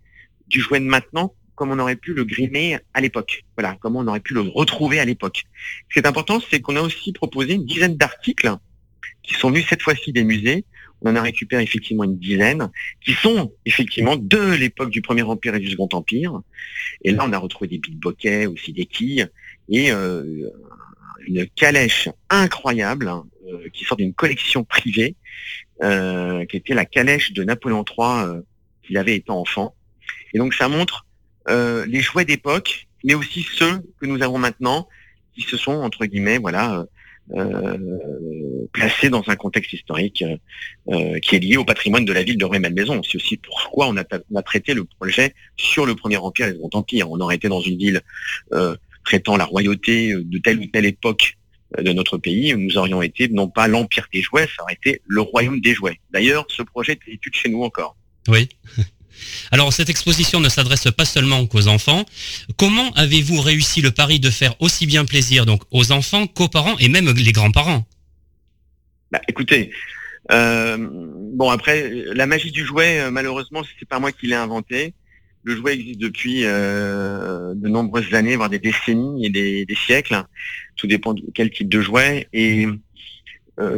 [0.46, 3.44] du jouet de maintenant comme on aurait pu le grimer à l'époque.
[3.58, 5.44] Voilà, comment on aurait pu le retrouver à l'époque.
[5.88, 8.56] Ce qui est important, c'est qu'on a aussi proposé une dizaine d'articles
[9.22, 10.64] qui sont venus cette fois-ci des musées.
[11.00, 12.70] On en a récupéré effectivement une dizaine,
[13.04, 16.40] qui sont effectivement de l'époque du Premier Empire et du Second Empire.
[17.02, 19.28] Et là, on a retrouvé des billets aussi des quilles,
[19.68, 20.48] et euh,
[21.26, 25.16] une calèche incroyable hein, euh, qui sort d'une collection privée,
[25.82, 28.42] euh, qui était la calèche de Napoléon III
[28.82, 29.74] qu'il avait étant enfant.
[30.34, 31.06] Et donc ça montre
[31.48, 34.88] les jouets d'époque, mais aussi ceux que nous avons maintenant,
[35.34, 36.84] qui se sont entre guillemets, voilà, euh,
[38.72, 40.36] placé dans un contexte historique euh,
[40.88, 43.02] euh, qui est lié au patrimoine de la ville de Rueil-Malmaison.
[43.02, 46.50] C'est aussi pourquoi on a, on a, traité le projet sur le Premier Empire et
[46.50, 47.10] le Second Empire.
[47.10, 48.02] On aurait été dans une ville
[49.04, 51.36] traitant la royauté de telle ou telle époque
[51.78, 55.22] de notre pays, nous aurions été non pas l'empire des jouets, ça aurait été le
[55.22, 55.98] royaume des jouets.
[56.10, 57.96] D'ailleurs, ce projet est étude chez nous encore.
[58.28, 58.50] Oui.
[59.50, 62.04] Alors cette exposition ne s'adresse pas seulement qu'aux enfants.
[62.56, 66.88] Comment avez-vous réussi le pari de faire aussi bien plaisir aux enfants qu'aux parents et
[66.88, 67.86] même les grands-parents?
[69.10, 69.70] Bah, Écoutez,
[70.30, 74.94] euh, bon après la magie du jouet, euh, malheureusement c'est pas moi qui l'ai inventé.
[75.44, 80.22] Le jouet existe depuis euh, de nombreuses années, voire des décennies et des, siècles.
[80.76, 82.28] Tout dépend de quel type de jouet.
[82.32, 82.66] Et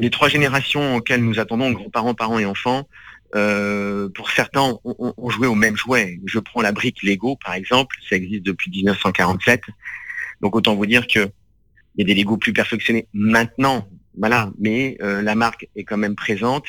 [0.00, 2.86] les trois générations auxquelles nous attendons, grands-parents, parents et enfants,
[3.34, 6.20] euh, pour certains, on, jouait au même jouet.
[6.24, 9.62] Je prends la brique Lego, par exemple, ça existe depuis 1947.
[10.40, 11.28] Donc autant vous dire que
[11.96, 15.96] il y a des Lego plus perfectionnés maintenant, voilà, mais euh, la marque est quand
[15.96, 16.66] même présente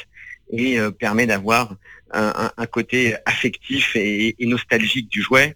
[0.51, 1.75] et euh, permet d'avoir
[2.11, 5.55] un, côté affectif et, nostalgique du jouet.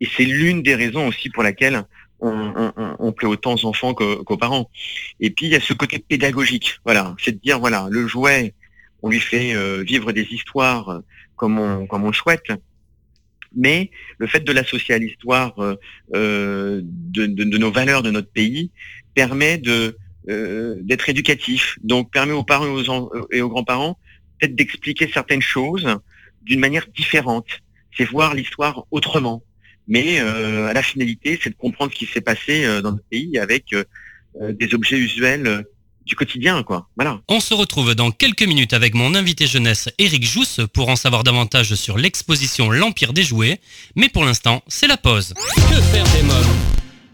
[0.00, 1.84] Et c'est l'une des raisons aussi pour laquelle
[2.20, 4.68] on, plaît autant aux enfants qu'aux parents.
[5.20, 8.54] Et puis il y a ce côté pédagogique, voilà, c'est de dire voilà, le jouet
[9.06, 10.98] on lui fait euh, vivre des histoires euh,
[11.36, 12.50] comme on, comme on le souhaite.
[13.54, 15.54] Mais le fait de l'associer à l'histoire
[16.14, 18.70] euh, de, nos valeurs de notre pays
[19.14, 19.96] permet de
[20.28, 21.78] d'être éducatif.
[21.84, 22.66] Donc permet aux parents
[23.30, 23.96] et aux, grands-parents
[24.40, 25.86] peut-être d'expliquer certaines choses
[26.42, 27.46] d'une manière différente.
[27.96, 29.44] C'est voir l'histoire autrement.
[29.86, 33.66] Mais à la finalité, c'est de comprendre ce qui s'est passé dans notre pays avec
[34.34, 35.64] des objets usuels
[36.06, 36.88] du quotidien, quoi.
[36.96, 37.20] Voilà.
[37.28, 41.24] On se retrouve dans quelques minutes avec mon invité jeunesse Eric Jousse pour en savoir
[41.24, 43.60] davantage sur l'exposition L'Empire des jouets.
[43.96, 45.34] Mais pour l'instant, c'est la pause.
[45.54, 46.56] Que faire des mômes?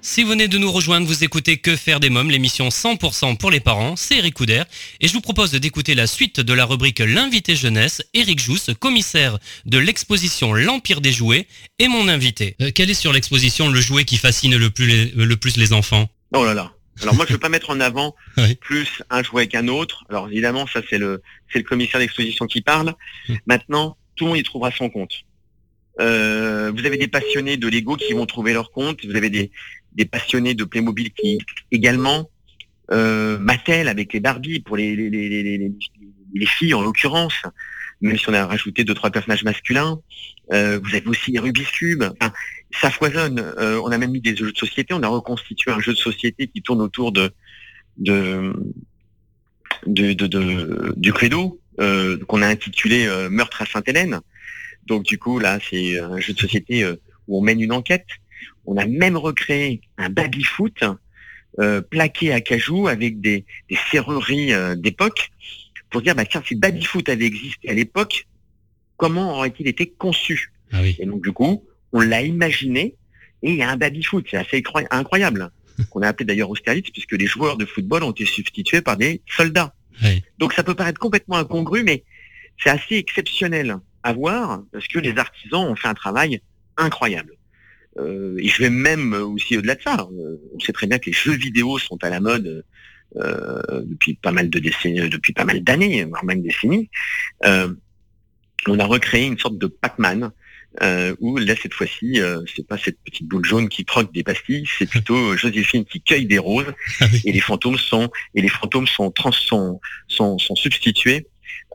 [0.04, 3.52] Si vous venez de nous rejoindre, vous écoutez Que faire des mômes, l'émission 100% pour
[3.52, 4.64] les parents, c'est Eric Couder,
[5.00, 9.38] et je vous propose d'écouter la suite de la rubrique L'invité jeunesse, Eric Jousse, commissaire
[9.64, 11.46] de l'exposition L'Empire des jouets,
[11.78, 12.56] et mon invité.
[12.60, 16.08] Euh, quel est sur l'exposition le jouet qui fascine le plus le plus les enfants?
[16.34, 18.14] Oh là là alors moi, je ne veux pas mettre en avant
[18.60, 20.04] plus un jouet qu'un autre.
[20.08, 22.94] Alors évidemment, ça c'est le c'est le commissaire d'exposition qui parle.
[23.28, 23.38] Hum.
[23.46, 25.12] Maintenant, tout le monde y trouvera son compte.
[26.00, 29.04] Euh, vous avez des passionnés de Lego qui vont trouver leur compte.
[29.04, 29.50] Vous avez des,
[29.92, 31.38] des passionnés de Playmobil qui
[31.70, 32.28] également.
[32.90, 35.72] Euh, Mattel avec les Barbie pour les, les, les,
[36.34, 37.42] les filles en l'occurrence
[38.02, 39.98] même si on a rajouté deux trois personnages masculins.
[40.52, 42.04] Euh, vous avez aussi les Rubik's Cube.
[42.72, 43.40] Ça foisonne.
[43.58, 44.94] Euh, on a même mis des jeux de société.
[44.94, 47.32] On a reconstitué un jeu de société qui tourne autour de,
[47.98, 48.52] de,
[49.86, 54.20] de, du credo euh, qu'on a intitulé Meurtre à Sainte-Hélène.
[54.86, 56.84] Donc du coup là, c'est un jeu de société
[57.28, 58.06] où on mène une enquête.
[58.66, 60.84] On a même recréé un baby-foot
[61.90, 65.30] plaqué à cajou avec des, des serrureries d'époque
[65.92, 68.26] pour dire, bah, tiens, si Babyfoot avait existé à l'époque,
[68.96, 72.96] comment aurait-il été conçu ah Et donc, du coup, on l'a imaginé,
[73.42, 75.50] et il y a un Babyfoot, c'est assez incroyable,
[75.90, 79.22] qu'on a appelé d'ailleurs Austerlitz, puisque les joueurs de football ont été substitués par des
[79.26, 79.74] soldats.
[80.38, 82.02] Donc, ça peut paraître complètement incongru, mais
[82.62, 86.40] c'est assez exceptionnel à voir, parce que les artisans ont fait un travail
[86.76, 87.36] incroyable.
[87.98, 90.08] Euh, et je vais même aussi au-delà de ça.
[90.12, 92.64] Euh, on sait très bien que les jeux vidéo sont à la mode
[93.16, 96.88] euh, depuis pas mal de décennies, depuis pas mal d'années, voire même décennies,
[97.44, 97.72] euh,
[98.66, 100.30] on a recréé une sorte de Pac-Man
[100.82, 104.22] euh, où là cette fois-ci, euh, c'est pas cette petite boule jaune qui croque des
[104.22, 107.20] pastilles, c'est plutôt Joséphine qui cueille des roses Ah oui.
[107.26, 111.26] et les fantômes sont et les fantômes sont trans sont sont, sont substitués.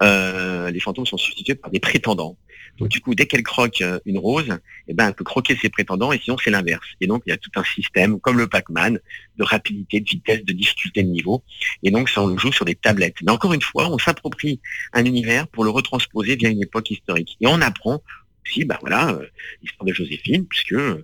[0.03, 2.38] euh, les fantômes sont substitués par des prétendants.
[2.79, 4.55] Donc du coup, dès qu'elle croque euh, une rose,
[4.88, 6.86] eh ben, elle peut croquer ses prétendants et sinon c'est l'inverse.
[7.01, 8.99] Et donc il y a tout un système, comme le Pac-Man,
[9.38, 11.43] de rapidité, de vitesse, de difficulté de niveau.
[11.83, 13.15] Et donc ça, on le joue sur des tablettes.
[13.23, 14.60] Mais encore une fois, on s'approprie
[14.93, 17.36] un univers pour le retransposer via une époque historique.
[17.41, 18.01] Et on apprend
[18.47, 19.25] aussi, bah voilà, euh,
[19.62, 21.03] l'histoire de Joséphine, puisque euh,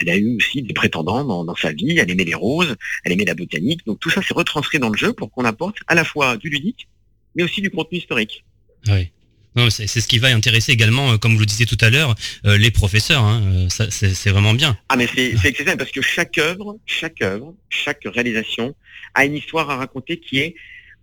[0.00, 1.98] elle a eu aussi des prétendants dans, dans sa vie.
[1.98, 3.84] Elle aimait les roses, elle aimait la botanique.
[3.86, 6.48] Donc tout ça, c'est retranscrit dans le jeu pour qu'on apporte à la fois du
[6.48, 6.88] ludique,
[7.34, 8.44] mais aussi du contenu historique.
[8.88, 9.10] Oui.
[9.56, 12.14] Non, c'est ce qui va intéresser également, euh, comme vous le disiez tout à l'heure,
[12.46, 13.24] euh, les professeurs.
[13.24, 13.66] hein.
[13.68, 14.78] C'est vraiment bien.
[14.88, 18.76] Ah mais c'est exceptionnel parce que chaque œuvre, chaque œuvre, chaque réalisation
[19.14, 20.54] a une histoire à raconter qui est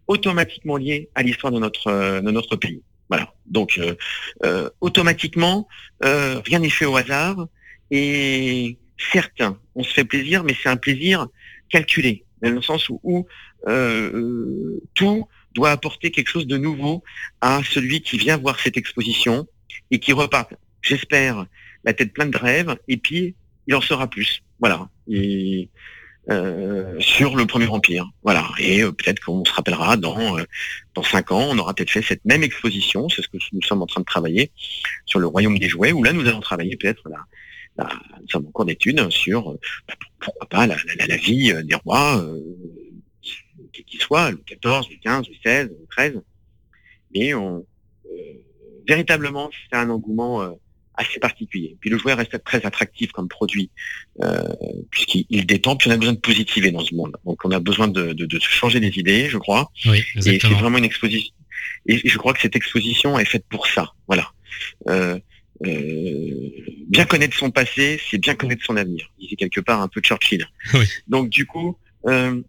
[0.07, 2.81] automatiquement liée à l'histoire de notre de notre pays.
[3.09, 3.33] Voilà.
[3.45, 3.95] Donc euh,
[4.43, 5.67] euh, automatiquement,
[6.03, 7.47] euh, rien n'est fait au hasard
[7.91, 8.77] et
[9.11, 9.41] certes,
[9.75, 11.27] on se fait plaisir, mais c'est un plaisir
[11.69, 13.25] calculé dans le sens où, où,
[13.67, 17.03] euh, tout doit apporter quelque chose de nouveau
[17.41, 19.47] à celui qui vient voir cette exposition
[19.91, 21.45] et qui repart, j'espère,
[21.83, 24.43] la tête pleine de rêves, et puis il en sera plus.
[24.59, 24.89] Voilà.
[25.09, 25.69] Et,
[26.29, 28.05] euh, sur le premier empire.
[28.23, 28.47] Voilà.
[28.59, 30.43] Et euh, peut-être qu'on se rappellera dans euh,
[30.93, 33.81] dans cinq ans, on aura peut-être fait cette même exposition, c'est ce que nous sommes
[33.81, 34.51] en train de travailler
[35.05, 37.17] sur le royaume des jouets, où là nous allons travailler peut-être là.
[37.77, 37.89] là,
[38.21, 41.63] nous sommes en cours d'études sur euh, bah, pourquoi pas la, la- la vie euh,
[41.63, 42.23] des rois,
[43.73, 46.21] quels qu'ils soient, le 14, le 15, le 16, le 13.
[47.15, 47.65] Mais on,
[48.87, 50.57] véritablement, c'est un engouement
[50.97, 51.77] assez particulier.
[51.79, 53.69] Puis le jouet reste très attractif comme produit,
[54.21, 54.43] euh,
[54.91, 57.15] puisqu'il il détend, puis on a besoin de positiver dans ce monde.
[57.25, 59.71] Donc on a besoin de, de, de changer des idées, je crois.
[59.85, 61.33] Oui, Et c'est vraiment une exposition.
[61.85, 63.93] Et je crois que cette exposition est faite pour ça.
[64.07, 64.31] Voilà.
[64.89, 65.19] Euh,
[65.65, 66.49] euh,
[66.87, 69.09] bien connaître son passé, c'est bien connaître son avenir.
[69.19, 70.45] disait quelque part un peu Churchill.
[70.73, 70.85] Oui.
[71.07, 72.41] Donc du coup, euh,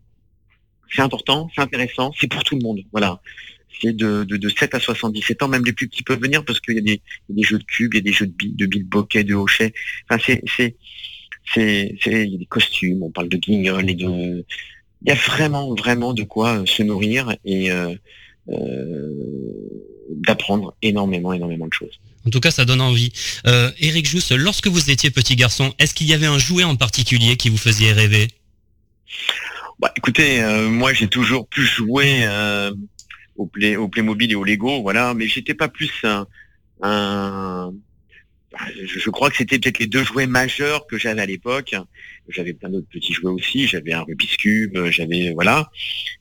[0.91, 2.81] c'est important, c'est intéressant, c'est pour tout le monde.
[2.93, 3.21] Voilà.
[3.81, 6.61] C'est de, de, de 7 à 77 ans, même les plus petits peuvent venir parce
[6.61, 8.12] qu'il y a des, il y a des jeux de cubes, il y a des
[8.12, 9.73] jeux de billes, de billes de bokeh, de hochet.
[10.09, 10.77] Enfin, c'est, c'est,
[11.55, 14.45] c'est, il y a des costumes, on parle de guignols et de,
[15.03, 17.95] il y a vraiment, vraiment de quoi euh, se nourrir et euh,
[18.49, 19.12] euh,
[20.11, 22.01] d'apprendre énormément, énormément de choses.
[22.27, 23.12] En tout cas, ça donne envie.
[23.47, 26.77] Euh, Eric Jousse, lorsque vous étiez petit garçon, est-ce qu'il y avait un jouet en
[26.77, 28.29] particulier qui vous faisait rêver?
[29.79, 32.73] Bah, écoutez, moi j'ai toujours plus joué euh,
[33.38, 36.27] au, play, au Playmobil et au Lego, voilà, mais j'étais pas plus un,
[36.83, 37.72] un-
[38.53, 41.74] bah, je, crois que c'était peut-être les deux jouets majeurs que j'avais à l'époque.
[42.31, 45.70] J'avais plein d'autres petits jouets aussi, j'avais un Rubik's Cube, j'avais voilà.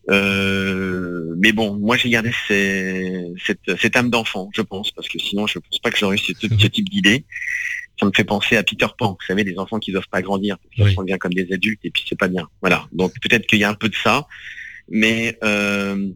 [0.10, 5.19] Euh, mais bon, moi j'ai gardé ces- cette, cette âme d'enfant, je pense, parce que
[5.19, 7.25] sinon je pense pas que j'aurais eu ce, ce type d'idée.
[7.99, 10.58] Ça me fait penser à Peter Pan, vous savez, des enfants qui doivent pas grandir,
[10.60, 10.93] parce qu'ils Oui.
[10.93, 12.47] sont bien comme des adultes et puis c'est pas bien.
[12.62, 12.88] Voilà.
[12.93, 14.27] Donc peut-être qu'il y a un peu de ça,
[14.89, 16.10] mais euh,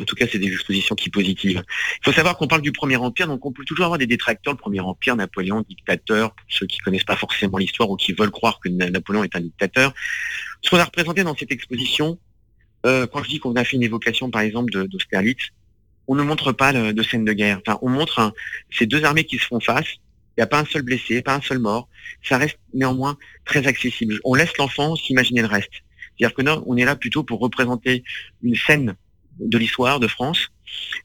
[0.00, 1.62] en tout cas c'est des expositions qui positives.
[2.00, 4.54] Il faut savoir qu'on parle du Premier Empire, donc on peut toujours avoir des détracteurs.
[4.54, 8.30] Le Premier Empire, Napoléon, dictateur, pour ceux qui connaissent pas forcément l'histoire ou qui veulent
[8.30, 9.92] croire que Na- Napoléon est un dictateur.
[10.62, 12.18] Ce qu'on a représenté dans cette exposition,
[12.86, 15.50] euh, quand je dis qu'on a fait une évocation par exemple d'Austerlitz,
[16.08, 17.60] on ne montre pas de scène de guerre.
[17.64, 18.34] Enfin, on montre
[18.70, 19.86] ces deux armées qui se font face.
[20.36, 21.88] Il n'y a pas un seul blessé, pas un seul mort.
[22.24, 24.18] Ça reste néanmoins très accessible.
[24.24, 25.70] On laisse l'enfant s'imaginer le reste.
[26.18, 28.02] C'est-à-dire que non, on est là plutôt pour représenter
[28.42, 28.96] une scène
[29.38, 30.48] de l'histoire de France,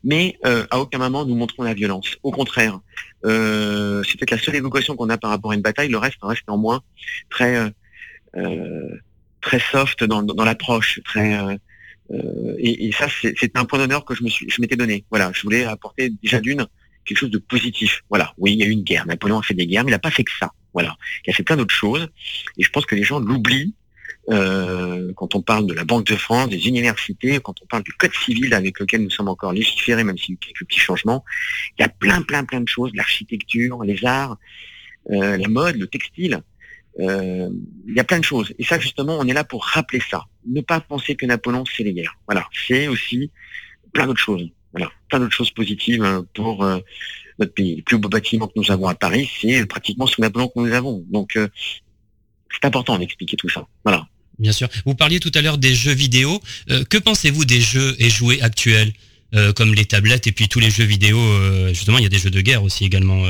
[0.03, 2.17] mais euh, à aucun moment nous montrons la violence.
[2.23, 2.79] Au contraire,
[3.25, 5.89] euh, c'est peut-être la seule évocation qu'on a par rapport à une bataille.
[5.89, 6.81] Le reste reste néanmoins
[7.29, 7.69] très euh,
[8.35, 8.89] euh,
[9.41, 11.55] très soft dans, dans l'approche, très euh,
[12.57, 15.05] et, et ça c'est c'est un point d'honneur que je me suis je m'étais donné.
[15.09, 16.65] Voilà, je voulais apporter déjà d'une
[17.05, 18.03] quelque chose de positif.
[18.09, 19.05] Voilà, oui, il y a eu une guerre.
[19.07, 20.51] Napoléon a fait des guerres, mais il n'a pas fait que ça.
[20.73, 22.07] Voilà, il a fait plein d'autres choses.
[22.57, 23.73] Et je pense que les gens l'oublient
[24.29, 27.93] euh, quand on parle de la Banque de France, des universités, quand on parle du
[27.93, 30.79] code civil avec lequel nous sommes encore légiférés, même s'il y a eu quelques petits
[30.79, 31.23] changements.
[31.77, 34.37] Il y a plein, plein, plein de choses, l'architecture, les arts,
[35.11, 36.41] euh, la mode, le textile.
[36.99, 37.49] Euh,
[37.87, 38.53] il y a plein de choses.
[38.57, 40.25] Et ça, justement, on est là pour rappeler ça.
[40.45, 42.17] Ne pas penser que Napoléon, c'est les guerres.
[42.27, 42.47] Voilà.
[42.67, 43.31] C'est aussi
[43.93, 44.49] plein d'autres choses.
[44.71, 44.91] Voilà.
[45.09, 46.79] Plein d'autres choses positives euh, pour euh,
[47.39, 47.77] notre pays.
[47.77, 50.73] Le plus beau bâtiment que nous avons à Paris, c'est pratiquement sous Napoléon que nous
[50.73, 51.04] avons.
[51.08, 51.47] Donc, euh,
[52.52, 53.67] c'est important d'expliquer tout ça.
[53.83, 54.08] Voilà.
[54.40, 54.67] Bien sûr.
[54.85, 56.42] Vous parliez tout à l'heure des jeux vidéo.
[56.69, 58.94] Euh, que pensez-vous des jeux et jouets actuels
[59.35, 62.10] euh, comme les tablettes et puis tous les jeux vidéo euh, Justement, il y a
[62.10, 63.23] des jeux de guerre aussi également.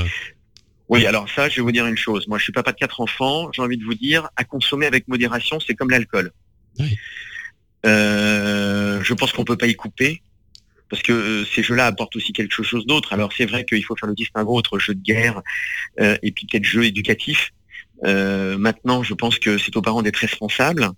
[0.89, 2.28] Oui, alors ça, je vais vous dire une chose.
[2.28, 3.49] Moi, je suis papa de quatre enfants.
[3.53, 6.32] J'ai envie de vous dire, à consommer avec modération, c'est comme l'alcool.
[6.80, 6.97] Oui.
[7.84, 10.22] Je pense qu'on peut pas y couper.
[10.89, 13.14] parce que euh, ces jeux-là apportent aussi quelque chose d'autre.
[13.14, 15.41] Alors c'est vrai qu'il faut faire le distinguo entre jeux de guerre
[15.99, 17.51] euh, et puis peut-être jeux éducatifs.
[18.06, 20.89] Euh, maintenant, je pense que c'est aux parents d'être responsables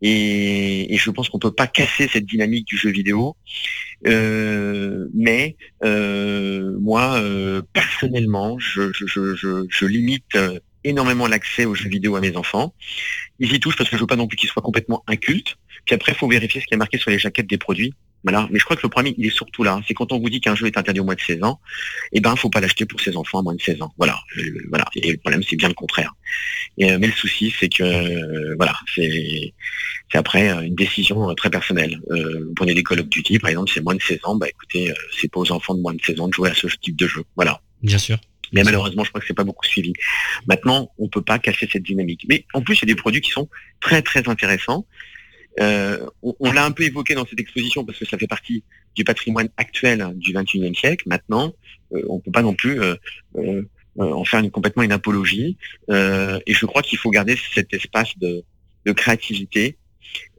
[0.00, 3.36] et, je pense qu'on peut pas casser cette dynamique du jeu vidéo.
[4.04, 7.22] mais moi,
[7.72, 10.36] personnellement, je, je limite
[10.84, 12.74] énormément l'accès aux jeux vidéo à mes enfants.
[13.38, 15.56] Ils y touchent parce que je veux pas non plus qu'ils soient complètement incultes.
[15.84, 17.94] Puis après, il faut vérifier ce qui est marqué sur les jaquettes des produits.
[18.24, 18.48] Voilà.
[18.50, 19.80] Mais je crois que le problème, il est surtout là.
[19.86, 21.60] C'est quand on vous dit qu'un jeu est interdit au moins de 16 ans,
[22.12, 23.92] eh ben, faut pas l'acheter pour ses enfants à moins de 16 ans.
[23.98, 24.18] Voilà.
[24.38, 24.84] Euh, voilà.
[24.96, 26.14] Et le problème, c'est bien le contraire.
[26.78, 29.52] Et, euh, mais le souci, c'est que, euh, voilà, c'est,
[30.10, 32.00] c'est après une décision très personnelle.
[32.08, 34.92] vous prenez des Call of Duty, par exemple, c'est moins de 16 ans, bah écoutez,
[35.18, 37.06] c'est pas aux enfants de moins de 16 ans de jouer à ce type de
[37.06, 37.22] jeu.
[37.36, 37.60] Voilà.
[37.82, 38.18] Bien sûr.
[38.52, 39.92] Mais malheureusement, je crois que c'est pas beaucoup suivi.
[40.46, 42.26] Maintenant, on peut pas casser cette dynamique.
[42.28, 43.48] Mais en plus, il y a des produits qui sont
[43.80, 44.86] très très intéressants.
[45.60, 49.04] Euh, on, l'a un peu évoqué dans cette exposition parce que ça fait partie du
[49.04, 51.04] patrimoine actuel du 21e siècle.
[51.06, 51.52] Maintenant,
[51.92, 52.96] euh, on ne peut pas non plus euh,
[53.98, 55.56] en faire complètement une apologie.
[55.90, 58.44] et je crois qu'il faut garder cet espace de,
[58.92, 59.76] créativité.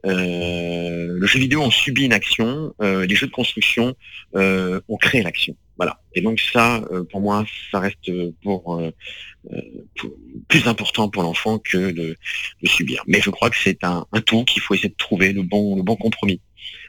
[0.02, 2.74] le jeu vidéo, on subit une action.
[2.80, 3.94] les jeux de construction,
[4.34, 5.56] on crée l'action.
[5.76, 6.00] Voilà.
[6.14, 8.80] Et donc ça, euh, pour moi, ça reste euh, pour,
[10.48, 12.16] plus important pour l'enfant que de,
[12.64, 13.02] subir.
[13.06, 15.82] Mais je crois que c'est un, tout qu'il faut essayer de trouver le bon, le
[15.82, 16.40] bon compromis.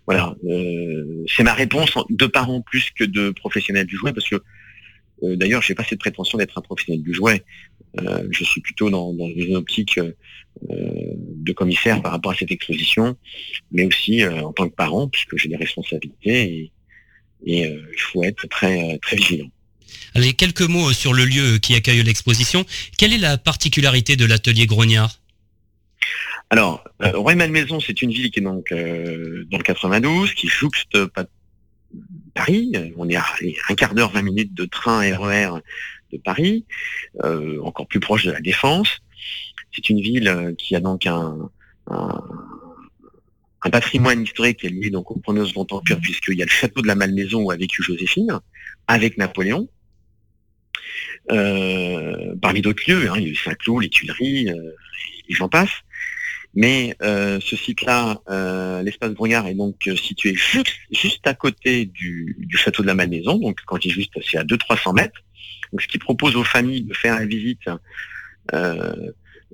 [0.05, 0.36] Voilà.
[0.45, 4.41] Euh, c'est ma réponse de parents plus que de professionnels du jouet, parce que
[5.21, 7.43] d'ailleurs, je n'ai pas cette prétention d'être un professionnel du jouet.
[7.97, 9.99] je suis plutôt dans, une optique
[10.61, 13.17] de commissaire par rapport à cette exposition,
[13.71, 16.71] mais aussi en tant que parent, puisque j'ai des responsabilités et,
[17.45, 19.49] et euh, il faut être très, euh, très vigilant.
[20.13, 22.65] Allez, quelques mots sur le lieu qui accueille l'exposition.
[22.97, 25.19] Quelle est la particularité de l'atelier Grognard?
[26.49, 30.97] Alors, euh, Maison, c'est une ville qui est donc euh, dans le 92, qui jouxte
[32.33, 32.71] Paris.
[32.97, 33.25] On est à
[33.69, 35.61] un quart d'heure, 20 minutes de train RER e
[36.13, 36.65] de Paris,
[37.63, 38.99] encore plus proche de la Défense.
[39.73, 41.49] C'est une ville qui a donc un,
[41.87, 42.21] un
[43.70, 46.82] patrimoine historique qui est lié donc au premier Second Empire, puisqu'il y a le château
[46.82, 48.39] de la Malmaison où a vécu Joséphine,
[48.88, 49.68] avec Napoléon.
[51.32, 54.72] Euh, parmi d'autres lieux, hein, il y a eu Saint-Cloud, les Tuileries, euh,
[55.30, 55.72] et j'en passe.
[56.53, 58.22] Mais euh, ce site-là,
[58.82, 63.84] l'espace Brouillard, est donc situé juste, à côté du, château de la Malmaison, donc quand
[63.84, 65.22] il est juste, c'est à 200-300 mètres.
[65.72, 67.68] Donc, ce qui propose aux familles de faire la visite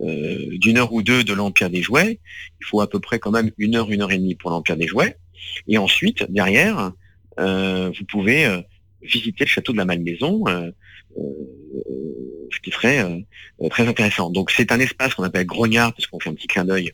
[0.02, 2.20] euh, d'une heure ou deux de l'Empire des Jouets.
[2.60, 4.76] Il faut à peu près quand même une heure, une heure et demie pour l'Empire
[4.76, 5.18] des Jouets.
[5.68, 6.92] Et ensuite, derrière,
[7.40, 8.62] euh, vous pouvez euh,
[9.04, 10.44] visiter le château de la Malmaison,
[11.16, 13.26] ce qui serait
[13.70, 14.30] très intéressant.
[14.30, 16.94] Donc c'est un espace qu'on appelle grognard, parce qu'on fait un petit clin d'œil,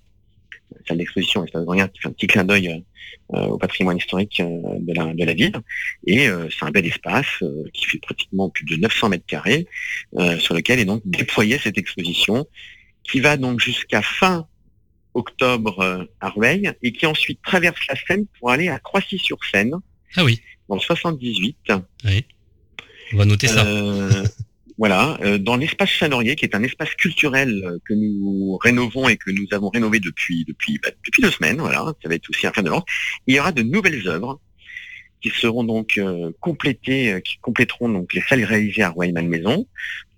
[0.86, 2.84] c'est une exposition, espace grognard qui fait un petit clin d'œil
[3.30, 5.58] au patrimoine historique de, la, de la ville.
[6.06, 7.44] Et c'est un bel espace
[7.74, 9.68] qui fait pratiquement plus de 900 mètres carrés,
[10.40, 12.48] sur lequel est donc déployée cette exposition
[13.10, 14.48] qui va donc jusqu'à fin
[15.14, 19.74] octobre euh, à Rueil et qui ensuite traverse la Seine pour aller à Croissy-sur-Seine.
[20.16, 20.42] Ah oui.
[20.70, 21.58] Dans le 78.
[22.06, 22.26] Oui.
[23.14, 23.66] On va noter ça.
[23.66, 24.24] Euh,
[24.78, 29.32] voilà, euh, dans l'espace Chanorier, qui est un espace culturel que nous rénovons et que
[29.32, 31.58] nous avons rénové depuis depuis bah, depuis deux semaines.
[31.58, 32.84] Voilà, ça va être aussi un fin de lance.
[33.26, 34.40] Il y aura de nouvelles œuvres
[35.22, 36.00] qui seront donc
[36.40, 39.66] complétées, qui compléteront donc les salles réalisées à Rueil-Malmaison.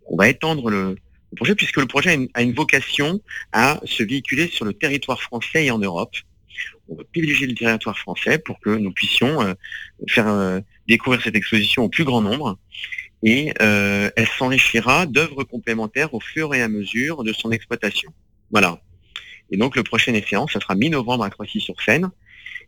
[0.07, 0.97] On va étendre le,
[1.35, 3.21] projet, puisque le projet a une, vocation
[3.51, 6.15] à se véhiculer sur le territoire français et en Europe.
[6.89, 9.53] On va privilégier le territoire français pour que nous puissions euh,
[10.07, 12.57] faire euh, découvrir cette exposition au plus grand nombre.
[13.21, 18.11] Et euh, elle s'enrichira d'œuvres complémentaires au fur et à mesure de son exploitation.
[18.51, 18.81] Voilà.
[19.51, 22.09] Et donc le prochain échéance, ça sera mi-novembre à Croissy-sur-Seine.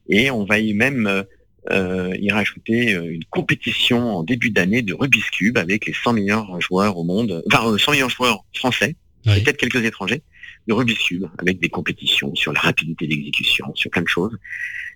[0.09, 1.25] Et on va y même
[1.69, 6.13] euh, il rajoutait euh, une compétition en début d'année de Rubik's Cube avec les 100
[6.13, 10.23] meilleurs joueurs au monde, enfin 100 euh, meilleurs joueurs français, peut-être quelques étrangers,
[10.67, 14.35] de Rubik's Cube, avec des compétitions sur la rapidité d'exécution, sur plein de choses.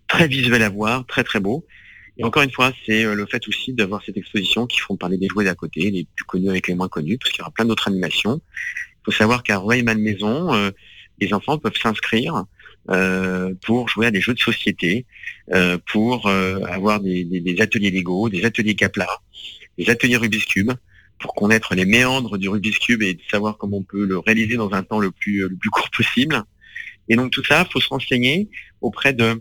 [0.07, 1.66] Très visuel à voir, très très beau.
[2.18, 5.28] Et encore une fois, c'est le fait aussi d'avoir cette exposition qui font parler des
[5.28, 7.66] jouets d'à côté, les plus connus avec les moins connus, parce qu'il y aura plein
[7.66, 8.41] d'autres animations.
[9.01, 10.72] Il faut savoir qu'à Royman Maison,
[11.20, 12.43] les enfants peuvent s'inscrire euh,
[13.62, 15.06] pour jouer à des jeux de société,
[15.54, 19.08] euh, pour euh, avoir des, ateliers Lego, des ateliers Capla,
[19.78, 20.72] des ateliers Rubik's Cube,
[21.20, 24.56] pour connaître les méandres du Rubik's Cube et de savoir comment on peut le réaliser
[24.56, 26.42] dans un temps le plus, le plus court possible.
[27.10, 28.50] Et donc tout ça, faut se renseigner
[28.82, 29.40] auprès de,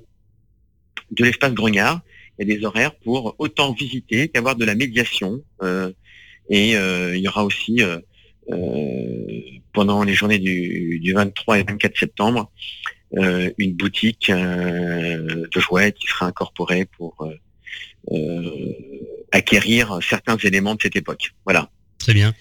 [1.10, 2.02] de l'espace Grognard.
[2.38, 5.42] Il y a des horaires pour autant visiter qu'avoir de la médiation.
[6.50, 7.80] et il y aura aussi
[9.72, 15.92] pendant les journées du, du, 23 et 24 septembre euh, une boutique euh, de jouets
[15.92, 17.28] qui sera incorporée pour
[19.32, 21.32] acquérir certains éléments de cette époque.
[21.44, 21.70] Voilà.
[21.98, 22.34] Très bien.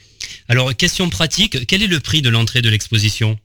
[0.49, 3.37] Alors, question pratique, quel est le prix de l'entrée de l'exposition?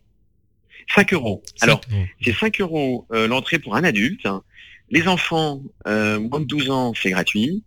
[0.94, 1.42] 5 euros.
[1.60, 1.80] Alors,
[2.22, 4.26] c'est 5 euros l'entrée pour un adulte.
[4.90, 7.62] Les enfants, moins de 12 ans, c'est gratuit.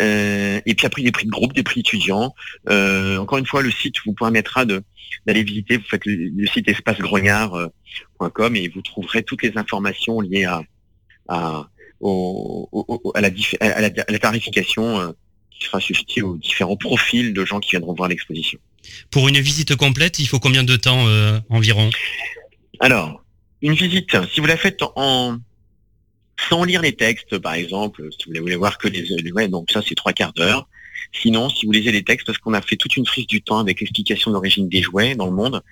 [0.00, 2.34] Euh, et puis après, des prix de groupe, des prix étudiants.
[2.68, 5.76] Euh, encore une fois, le site vous permettra d'aller visiter.
[5.76, 10.62] Vous faites le, site espacegrognard.com et vous trouverez toutes les informations liées à,
[11.28, 11.68] à,
[12.04, 13.30] à, la,
[13.60, 15.12] à, la, tarification euh,
[15.50, 18.58] qui sera suscitée aux différents profils de gens qui viendront voir l'exposition.
[19.10, 21.06] Pour une visite complète, il faut combien de temps
[21.50, 21.90] environ?
[22.80, 23.22] Alors,
[23.60, 25.38] une visite, si vous la faites en,
[26.48, 29.82] sans lire les textes, par exemple, si vous voulez voir que les, ouais, donc ça
[29.86, 30.68] c'est trois quarts d'heure.
[31.12, 33.58] Sinon, si vous lisez les textes, parce qu'on a fait toute une frise du temps
[33.58, 35.62] avec l'explication de l'origine des jouets dans le monde,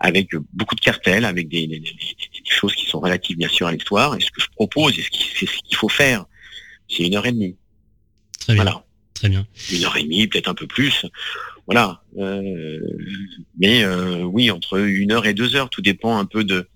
[0.00, 1.82] avec beaucoup de cartels, avec des,
[2.46, 4.14] choses qui sont relatives bien sûr à l'histoire.
[4.16, 6.26] Et ce que je propose, et ce qu'il faut faire,
[6.88, 7.56] c'est une heure et demie.
[8.40, 8.64] Très bien.
[8.64, 8.84] Voilà.
[9.14, 9.46] Très bien.
[9.72, 11.06] Une heure et demie, peut-être un peu plus.
[11.66, 12.02] Voilà.
[12.18, 12.80] Euh,
[13.58, 16.68] mais euh, oui, entre une heure et deux heures, tout dépend un peu de,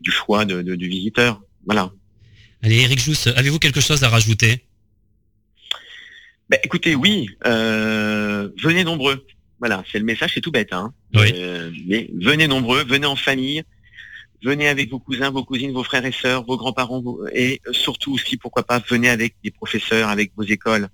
[0.00, 1.40] du choix de, du visiteur.
[1.64, 1.90] Voilà.
[2.66, 4.64] Allez, Eric Jousse, avez-vous quelque chose à rajouter?
[6.48, 9.24] Ben, Écoutez, oui, euh, venez nombreux.
[9.60, 10.72] Voilà, c'est le message, c'est tout bête.
[10.72, 10.92] Hein.
[11.14, 13.62] Euh, mais venez nombreux, venez en famille,
[14.42, 18.36] venez avec vos cousins, vos cousines, vos frères et sœurs, vos grands-parents, et surtout aussi,
[18.36, 20.88] pourquoi pas, venez avec des professeurs, avec vos écoles.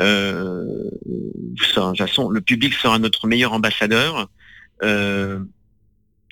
[0.00, 0.88] Euh,
[1.20, 4.30] le public sera notre meilleur ambassadeur.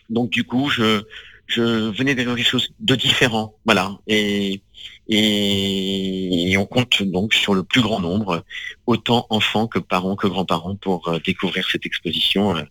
[0.09, 1.03] donc du coup, je,
[1.51, 3.99] je venais de quelque chose de différent, voilà.
[4.07, 4.63] Et,
[5.09, 8.45] et, on compte donc sur le plus grand nombre,
[8.87, 12.63] autant enfants que parents que grands-parents, pour euh, découvrir cette exposition euh,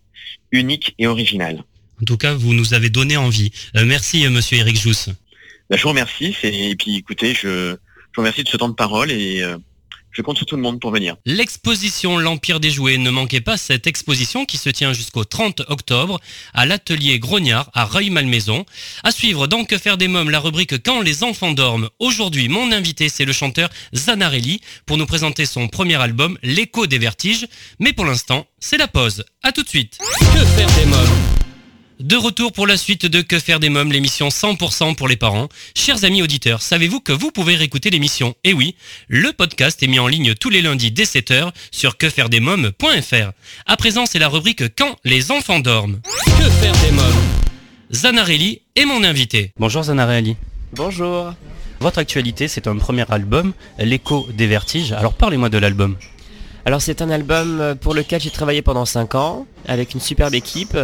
[0.50, 1.62] unique et originale.
[2.00, 3.50] En tout cas, vous nous avez donné envie.
[3.76, 5.10] Euh, merci, Monsieur Eric Jousse.
[5.68, 6.34] Ben, je vous remercie.
[6.42, 9.44] Et puis, écoutez, je, je vous remercie de ce temps de parole et
[10.12, 11.16] je compte sur tout le monde pour venir.
[11.26, 16.20] L'exposition L'Empire des Jouets, ne manquez pas cette exposition qui se tient jusqu'au 30 octobre
[16.54, 18.64] à l'atelier Grognard à Reuil-Malmaison.
[19.04, 21.88] À suivre donc Que faire des mômes, la rubrique Quand les enfants dorment.
[21.98, 26.98] Aujourd'hui, mon invité, c'est le chanteur Zanarelli pour nous présenter son premier album, L'écho des
[26.98, 27.46] vertiges.
[27.78, 29.24] Mais pour l'instant, c'est la pause.
[29.42, 29.98] À tout de suite.
[30.18, 31.49] Que faire des mômes?
[32.10, 35.48] De retour pour la suite de Que faire des mômes, l'émission 100% pour les parents.
[35.76, 38.74] Chers amis auditeurs, savez-vous que vous pouvez réécouter l'émission Et eh oui,
[39.06, 43.30] le podcast est mis en ligne tous les lundis dès 7h sur quefairedesmômes.fr.
[43.64, 46.00] À présent, c'est la rubrique Quand les enfants dorment.
[46.26, 47.04] Que faire des mômes?
[47.92, 49.52] Zanarelli est mon invité.
[49.56, 50.36] Bonjour Zanarelli.
[50.72, 51.32] Bonjour.
[51.78, 54.90] Votre actualité, c'est un premier album, L'écho des vertiges.
[54.90, 55.96] Alors parlez-moi de l'album.
[56.64, 60.76] Alors c'est un album pour lequel j'ai travaillé pendant 5 ans avec une superbe équipe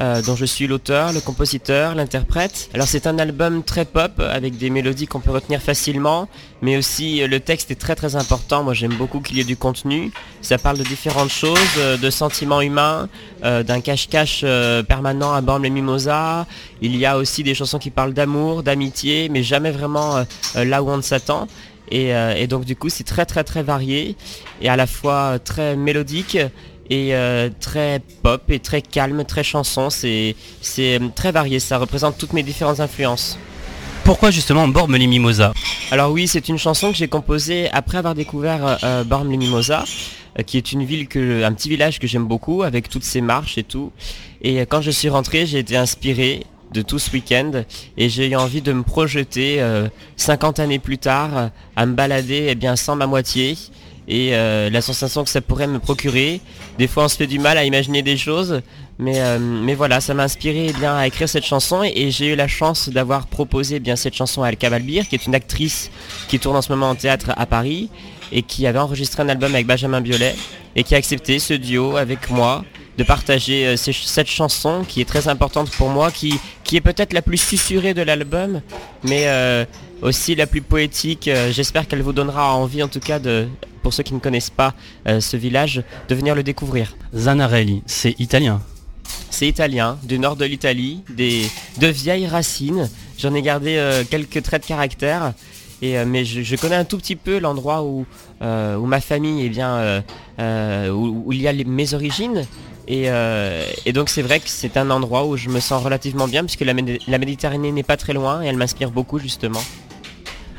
[0.00, 2.70] euh, dont je suis l'auteur, le compositeur, l'interprète.
[2.72, 6.28] Alors c'est un album très pop avec des mélodies qu'on peut retenir facilement,
[6.62, 8.64] mais aussi euh, le texte est très très important.
[8.64, 10.10] Moi j'aime beaucoup qu'il y ait du contenu.
[10.40, 13.08] Ça parle de différentes choses, euh, de sentiments humains,
[13.42, 14.44] d'un cache-cache
[14.86, 16.46] permanent à Borne les Mimosas.
[16.80, 20.24] Il y a aussi des chansons qui parlent d'amour, d'amitié, mais jamais vraiment
[20.54, 21.48] là où on s'attend.
[21.90, 24.16] Et, et, donc du coup c'est très très très varié
[24.60, 26.38] et à la fois très mélodique
[26.92, 29.88] et euh, très pop et très calme, très chanson.
[29.88, 30.36] C'est
[30.78, 33.38] euh, très varié, ça représente toutes mes différentes influences.
[34.04, 35.54] Pourquoi justement Bormes les Mimosas?
[35.90, 39.84] Alors oui, c'est une chanson que j'ai composée après avoir découvert euh, Bormes les Mimosas,
[40.44, 43.56] qui est une ville que, un petit village que j'aime beaucoup, avec toutes ses marches
[43.56, 43.90] et tout.
[44.42, 47.64] Et quand je suis rentré, j'ai été inspiré de tout ce week-end
[47.96, 49.62] et j'ai eu envie de me projeter
[50.16, 53.56] 50 années plus tard à me balader eh bien sans ma moitié
[54.08, 56.40] et euh, la sensation que ça pourrait me procurer.
[56.78, 58.60] Des fois on se fait du mal à imaginer des choses,
[58.98, 62.32] mais, euh, mais voilà, ça m'a inspiré eh bien, à écrire cette chanson et, j'ai
[62.32, 65.34] eu la chance d'avoir proposé eh bien, cette chanson à El Cavalbir, qui est une
[65.34, 65.90] actrice
[66.28, 67.88] qui tourne en ce moment en théâtre à Paris
[68.32, 70.34] et qui avait enregistré un album avec Benjamin Biolay
[70.74, 72.64] et qui a accepté ce duo avec moi
[72.98, 77.12] de partager euh, cette chanson qui est très importante pour moi, qui, qui est peut-être
[77.12, 78.60] la plus susurrée de l'album,
[79.04, 79.26] mais
[80.02, 81.30] aussi la plus poétique.
[81.50, 83.46] J'espère qu'elle vous donnera envie en tout cas de,
[83.82, 84.74] pour ceux qui ne connaissent pas
[85.06, 86.96] euh, ce village, de venir le découvrir.
[87.14, 88.60] Zanarelli, c'est italien.
[89.30, 91.46] C'est italien, du nord de l'Italie, des,
[91.78, 92.88] de vieilles racines.
[93.18, 95.32] J'en ai gardé euh, quelques traits de caractère.
[95.82, 98.06] Et, euh, mais je, connais un tout petit peu l'endroit où,
[98.40, 100.02] où ma famille, bien,
[100.38, 102.46] où, il y a mes origines.
[102.86, 103.08] Et,
[103.92, 106.72] donc c'est vrai que c'est un endroit où je me sens relativement bien puisque la,
[106.72, 109.60] la Méditerranée n'est pas très loin et elle m'inspire beaucoup justement.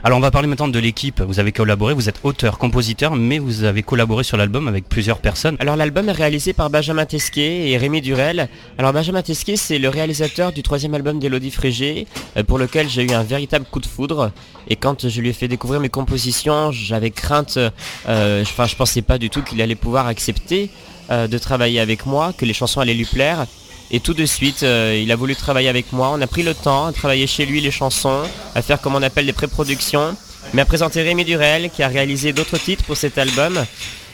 [0.06, 1.22] Alors on va parler maintenant de l'équipe.
[1.22, 5.20] Vous avez collaboré, vous êtes auteur, compositeur, mais vous avez collaboré sur l'album avec plusieurs
[5.20, 5.56] personnes.
[5.62, 8.50] Alors l'album est réalisé par Benjamin Tesquet et Rémi Durel.
[8.78, 13.04] Alors Benjamin Tesquet, c'est le réalisateur du troisième album d'Elodie Frégé, euh, pour lequel j'ai
[13.04, 14.34] eu un véritable coup de foudre.
[14.68, 19.04] Et quand je lui ai fait découvrir mes compositions, j'avais crainte, euh, enfin je pensais
[19.04, 20.70] pas du tout qu'il allait pouvoir accepter
[21.12, 23.46] euh, de travailler avec moi, que les chansons allaient lui plaire.
[23.92, 26.12] Et tout de suite, euh, il a voulu travailler avec moi.
[26.14, 28.24] On a pris le temps à travailler chez lui les chansons,
[28.56, 30.16] à faire comme on appelle des pré-productions,
[30.54, 33.66] mais à présenter Rémi Durel qui a réalisé d'autres titres pour cet album.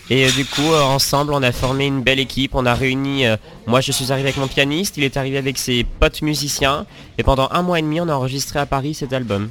[0.09, 2.55] Et euh, du coup, euh, ensemble, on a formé une belle équipe.
[2.55, 3.26] On a réuni.
[3.67, 4.97] moi, je suis arrivé avec mon pianiste.
[4.97, 6.86] Il est arrivé avec ses potes musiciens.
[7.17, 9.49] Et pendant un mois et demi, on a enregistré à Paris cet album.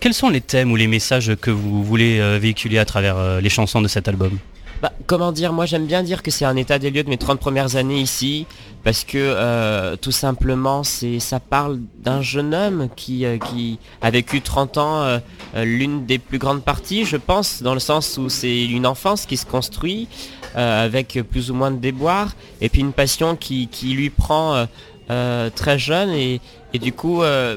[0.00, 3.82] Quels sont les thèmes ou les messages que vous voulez véhiculer à travers les chansons
[3.82, 4.38] de cet album?
[4.80, 7.16] Bah, comment dire, moi j'aime bien dire que c'est un état des lieux de mes
[7.16, 8.46] 30 premières années ici,
[8.84, 14.10] parce que euh, tout simplement c'est ça parle d'un jeune homme qui, euh, qui a
[14.10, 15.18] vécu 30 ans, euh,
[15.64, 19.36] l'une des plus grandes parties je pense, dans le sens où c'est une enfance qui
[19.36, 20.08] se construit
[20.54, 24.66] avec plus ou moins de déboires, et puis une passion qui, qui lui prend
[25.10, 26.40] euh, très jeune et,
[26.74, 27.56] du coup euh,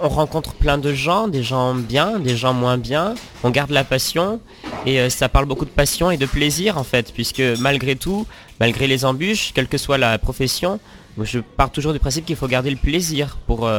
[0.00, 3.84] on rencontre plein de gens, des gens bien, des gens moins bien, on garde la
[3.84, 4.40] passion
[4.84, 8.26] et euh, ça parle beaucoup de passion et de plaisir en fait, puisque malgré tout,
[8.58, 10.80] malgré les embûches, quelle que soit la profession,
[11.22, 13.70] je pars toujours du principe qu'il faut garder le plaisir pour,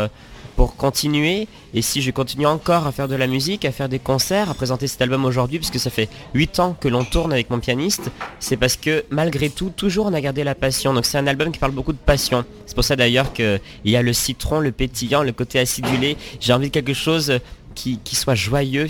[0.59, 1.47] pour continuer.
[1.73, 4.53] Et si je continue encore à faire de la musique, à faire des concerts, à
[4.53, 8.11] présenter cet album aujourd'hui, puisque ça fait 8 ans que l'on tourne avec mon pianiste,
[8.41, 10.93] c'est parce que malgré tout, toujours on a gardé la passion.
[10.93, 12.43] Donc c'est un album qui parle beaucoup de passion.
[12.65, 16.17] C'est pour ça d'ailleurs qu'il y a le citron, le pétillant, le côté acidulé.
[16.41, 17.39] J'ai envie de quelque chose
[17.73, 18.87] qui, soit joyeux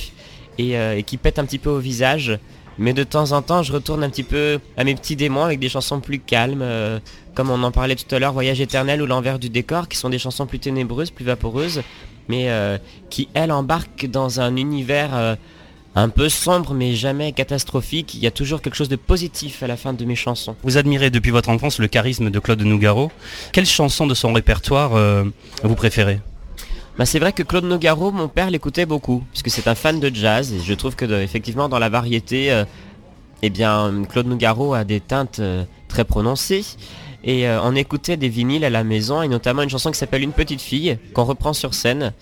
[0.59, 2.39] euh, et qui pète un petit peu au visage.
[2.79, 5.59] Mais de temps en temps, je retourne un petit peu à mes petits démons avec
[5.59, 6.99] des chansons plus calmes, euh,
[7.35, 10.09] comme on en parlait tout à l'heure, Voyage éternel ou L'envers du décor, qui sont
[10.09, 11.81] des chansons plus ténébreuses, plus vaporeuses,
[12.29, 12.77] mais euh,
[13.09, 15.35] qui, elles, embarquent dans un univers euh,
[15.93, 18.13] un peu sombre, mais jamais catastrophique.
[18.13, 20.55] Il y a toujours quelque chose de positif à la fin de mes chansons.
[20.63, 23.11] Vous admirez depuis votre enfance le charisme de Claude Nougaro.
[23.51, 24.91] Quelle chanson de son répertoire
[25.63, 26.21] vous préférez?
[26.97, 30.13] Bah, c'est vrai que Claude Nogaro, mon père l'écoutait beaucoup, puisque c'est un fan de
[30.13, 32.65] jazz, et je trouve que effectivement dans la variété, euh,
[33.41, 36.65] eh bien Claude Nogaro a des teintes euh, très prononcées.
[37.23, 40.23] Et euh, on écoutait des vinyles à la maison, et notamment une chanson qui s'appelle
[40.23, 42.13] Une petite fille, qu'on reprend sur scène,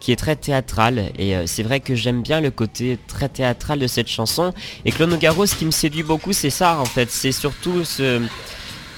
[0.00, 1.12] qui est très théâtrale.
[1.18, 4.52] Et c'est vrai que j'aime bien le côté très théâtral de cette chanson.
[4.84, 7.10] Et Claude Nogaro, ce qui me séduit beaucoup, c'est ça en fait.
[7.10, 8.22] C'est surtout ce,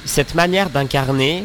[0.04, 1.44] cette manière d'incarner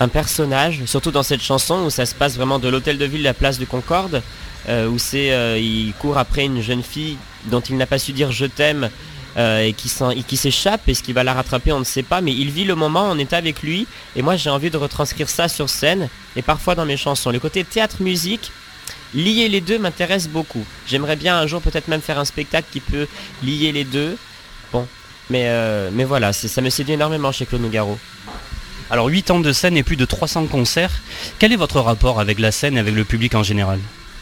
[0.00, 3.26] un personnage, surtout dans cette chanson où ça se passe vraiment de l'hôtel de ville
[3.26, 4.22] à la place de Concorde,
[4.68, 8.12] euh, où c'est euh, il court après une jeune fille dont il n'a pas su
[8.12, 8.90] dire je t'aime
[9.36, 12.32] euh, et qui s'échappe et ce qui va la rattraper on ne sait pas mais
[12.32, 13.86] il vit le moment on est avec lui
[14.16, 17.30] et moi j'ai envie de retranscrire ça sur scène et parfois dans mes chansons.
[17.30, 18.52] Le côté théâtre musique
[19.14, 20.64] lier les deux m'intéresse beaucoup.
[20.86, 23.06] J'aimerais bien un jour peut-être même faire un spectacle qui peut
[23.42, 24.16] lier les deux.
[24.72, 24.86] Bon
[25.30, 25.48] mais
[25.92, 27.98] mais voilà ça me séduit énormément chez Claude Nougaro
[28.90, 31.00] Alors 8 ans de scène et plus de 300 concerts.
[31.38, 33.78] Quel est votre rapport avec la scène et avec le public en général?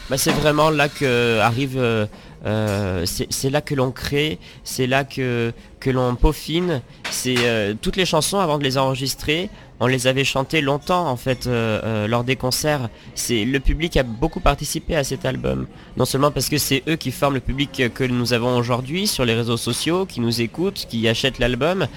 [0.09, 2.05] Bah, c'est vraiment là que arrive, euh,
[2.45, 5.53] euh, c'est là que l'on crée, c'est là que,
[5.85, 6.81] l'on peaufine.
[7.27, 9.49] Euh, toutes les chansons avant de les enregistrer,
[9.79, 12.89] on les avait chantées longtemps en fait euh, euh, lors des concerts.
[13.29, 15.67] Le public a beaucoup participé à cet album,
[15.97, 19.25] non seulement parce que c'est eux qui forment le public que nous avons aujourd'hui sur
[19.25, 21.87] les réseaux sociaux, qui nous écoutent, qui achètent l'album,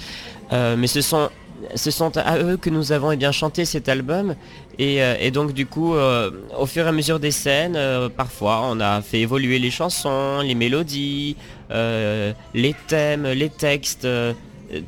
[0.53, 1.31] euh, mais ce sont
[1.74, 4.34] ce sont à eux que nous avons eh bien, chanté cet album.
[4.78, 8.62] Et, euh, donc du coup euh, au fur et à mesure des scènes euh, parfois
[8.64, 11.36] on a fait évoluer les chansons, les mélodies,
[11.70, 14.06] les thèmes, les textes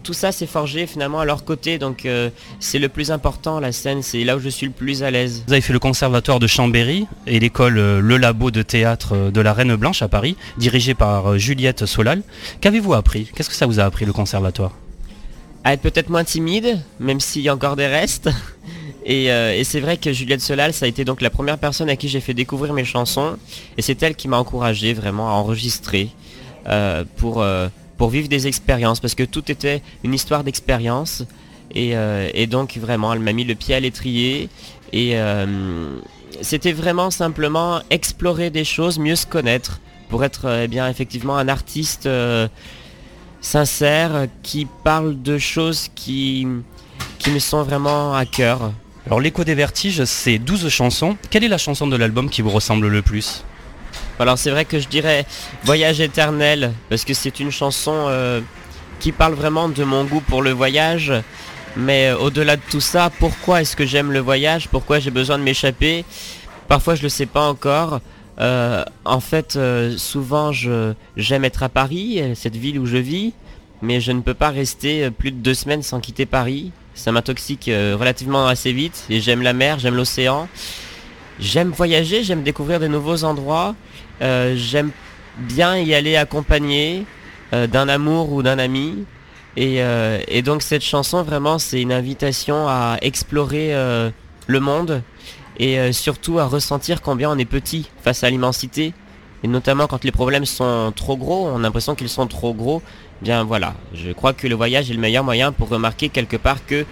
[0.02, 1.78] tout ça s'est forgé finalement à leur côté.
[1.78, 2.08] Donc
[2.60, 5.44] c'est le plus important la scène c'est là où je suis le plus à l'aise.
[5.46, 9.52] Vous avez fait le conservatoire de Chambéry et l'école Le Labo de théâtre de la
[9.52, 12.22] Reine Blanche à Paris, dirigée par Juliette Solal.
[12.60, 13.30] Qu'avez-vous appris?
[13.34, 14.72] Qu'est-ce que ça vous a appris le conservatoire?
[15.64, 18.30] À être peut-être moins timide, même s'il y a encore des restes.
[19.06, 21.90] Et, euh, et c'est vrai que Juliette Solal, ça a été donc la première personne
[21.90, 23.36] à qui j'ai fait découvrir mes chansons.
[23.76, 26.08] Et c'est elle qui m'a encouragé vraiment à enregistrer
[26.66, 29.00] euh, pour, euh, pour vivre des expériences.
[29.00, 31.22] Parce que tout était une histoire d'expérience.
[31.74, 34.48] Et, donc vraiment, elle m'a mis le pied à l'étrier.
[34.94, 35.18] Et
[36.40, 39.80] c'était vraiment simplement explorer des choses, mieux se connaître.
[40.08, 42.08] Pour être eh bien effectivement un artiste
[43.44, 46.46] sincère euh, qui parle de choses qui,
[47.18, 48.72] qui me sont vraiment à cœur.
[49.06, 51.16] Alors l'écho des vertiges, c'est 12 chansons.
[51.30, 53.44] Quelle est la chanson de l'album qui vous ressemble le plus?
[54.18, 55.26] Alors c'est vrai que je dirais
[55.64, 58.40] Voyage éternel parce que c'est une chanson euh,
[58.98, 61.12] qui parle vraiment de mon goût pour le voyage.
[61.76, 64.68] Mais euh, au-delà de tout ça, pourquoi est-ce que j'aime le voyage?
[64.68, 66.04] Pourquoi j'ai besoin de m'échapper?
[66.66, 68.00] Parfois je le sais pas encore.
[68.38, 69.58] En fait,
[69.96, 70.50] souvent,
[71.16, 73.32] j'aime être à Paris, cette ville où je vis,
[73.82, 76.72] mais je ne peux pas rester plus de deux semaines sans quitter Paris.
[76.94, 80.48] Ça m'intoxique relativement assez vite et j'aime la mer, j'aime l'océan.
[81.40, 83.74] J'aime voyager, j'aime découvrir de nouveaux endroits.
[84.20, 84.90] j'aime
[85.38, 87.04] bien y aller accompagné
[87.52, 89.04] d'un amour ou d'un ami.
[89.58, 94.10] Euh, et, donc cette chanson vraiment c'est une invitation à explorer euh,
[94.48, 95.02] le monde
[95.58, 98.92] et euh, surtout à ressentir combien on est petit face à l'immensité.
[99.42, 102.82] Et notamment quand les problèmes sont trop gros, on a l'impression qu'ils sont trop gros.
[103.22, 106.64] Bien voilà, je crois que le voyage est le meilleur moyen pour remarquer quelque part
[106.66, 106.84] que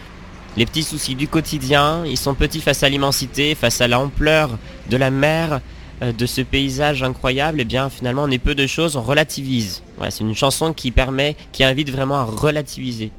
[0.57, 4.51] les petits soucis du quotidien, ils sont petits face à l'immensité, face à l'ampleur
[4.91, 5.61] de la mer,
[6.03, 9.03] euh, de ce paysage incroyable, et eh bien finalement on est peu de choses, on
[9.03, 9.83] relativise.
[10.11, 13.13] c'est une chanson qui permet, qui invite vraiment à relativiser.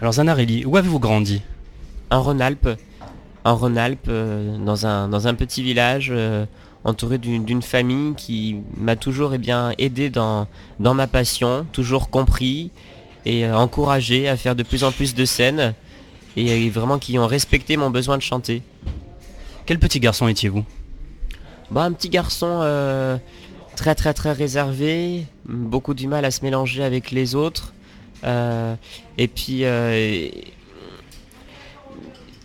[0.00, 1.40] Alors Zanarelli, où avez-vous grandi?
[2.10, 2.76] En Rhône-Alpes.
[3.44, 6.46] En Rhône-Alpes, euh, dans, un, dans un petit village euh,
[6.84, 10.46] entouré d'une famille qui m'a toujours eh bien, aidé dans,
[10.80, 12.70] dans ma passion, toujours compris
[13.24, 15.74] et encouragé à faire de plus en plus de scènes
[16.36, 18.62] et vraiment qui ont respecté mon besoin de chanter.
[19.66, 20.64] Quel petit garçon étiez-vous?
[21.70, 23.16] Bah, un petit garçon euh,
[23.76, 27.72] très très très réservé, beaucoup du mal à se mélanger avec les autres.
[28.24, 28.74] Euh,
[29.18, 30.28] et puis euh,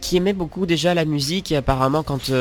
[0.07, 2.31] qui aimait beaucoup déjà la musique et apparemment quand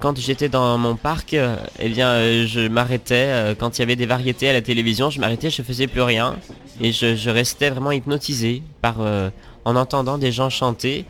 [0.00, 1.36] quand j'étais dans mon parc,
[1.78, 5.50] eh bien je m'arrêtais quand il y avait des variétés à la télévision, je m'arrêtais,
[5.50, 6.36] je faisais plus rien
[6.80, 8.96] et je, restais vraiment hypnotisé par
[9.64, 11.04] en entendant des gens chanter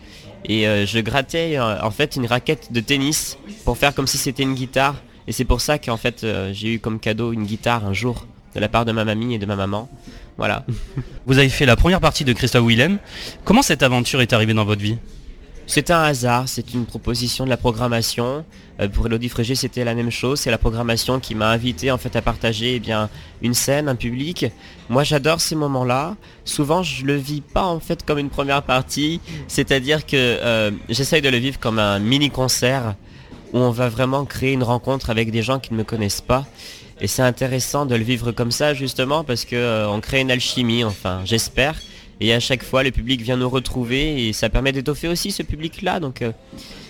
[0.44, 4.54] et je grattais en fait une raquette de tennis pour faire comme si c'était une
[4.54, 4.96] guitare
[5.28, 8.26] et c'est pour ça qu'en fait euh, j'ai eu comme cadeau une guitare un jour
[8.54, 9.88] de la part de ma mamie et de ma maman.
[10.36, 10.66] Voilà.
[11.26, 12.98] Vous avez fait la première partie de Christophe Willem.
[13.44, 14.98] Comment cette aventure est arrivée dans votre vie?
[15.72, 18.44] C'est un hasard, c'est une proposition de la programmation.
[18.78, 20.38] Euh, pour Elodie Frégé, c'était la même chose.
[20.38, 22.92] C'est la programmation qui m'a invité en fait à partager eh
[23.40, 24.44] une scène, un public.
[24.90, 26.16] Moi, j'adore ces moments-là.
[26.44, 31.22] Souvent, je le vis pas en fait comme une première partie, c'est-à-dire que euh, j'essaye
[31.22, 32.94] de le vivre comme un mini concert
[33.54, 36.44] où on va vraiment créer une rencontre avec des gens qui ne me connaissent pas.
[37.00, 40.84] Et c'est intéressant de le vivre comme ça justement parce qu'on euh, crée une alchimie,
[40.84, 41.76] enfin j'espère.
[42.20, 45.42] Et à chaque fois le public vient nous retrouver et ça permet d'étoffer aussi ce
[45.42, 46.00] public-là.
[46.00, 46.32] Donc euh,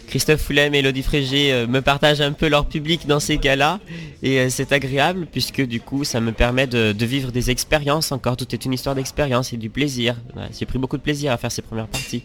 [0.06, 3.80] Christophe Foulem et Elodie Frégé euh, me partagent un peu leur public dans ces cas-là.
[4.22, 8.36] Et c'est agréable puisque du coup ça me permet de, vivre des expériences encore.
[8.36, 10.16] Tout est une histoire d'expérience et du plaisir.
[10.58, 12.22] J'ai pris beaucoup de plaisir à faire ces premières parties.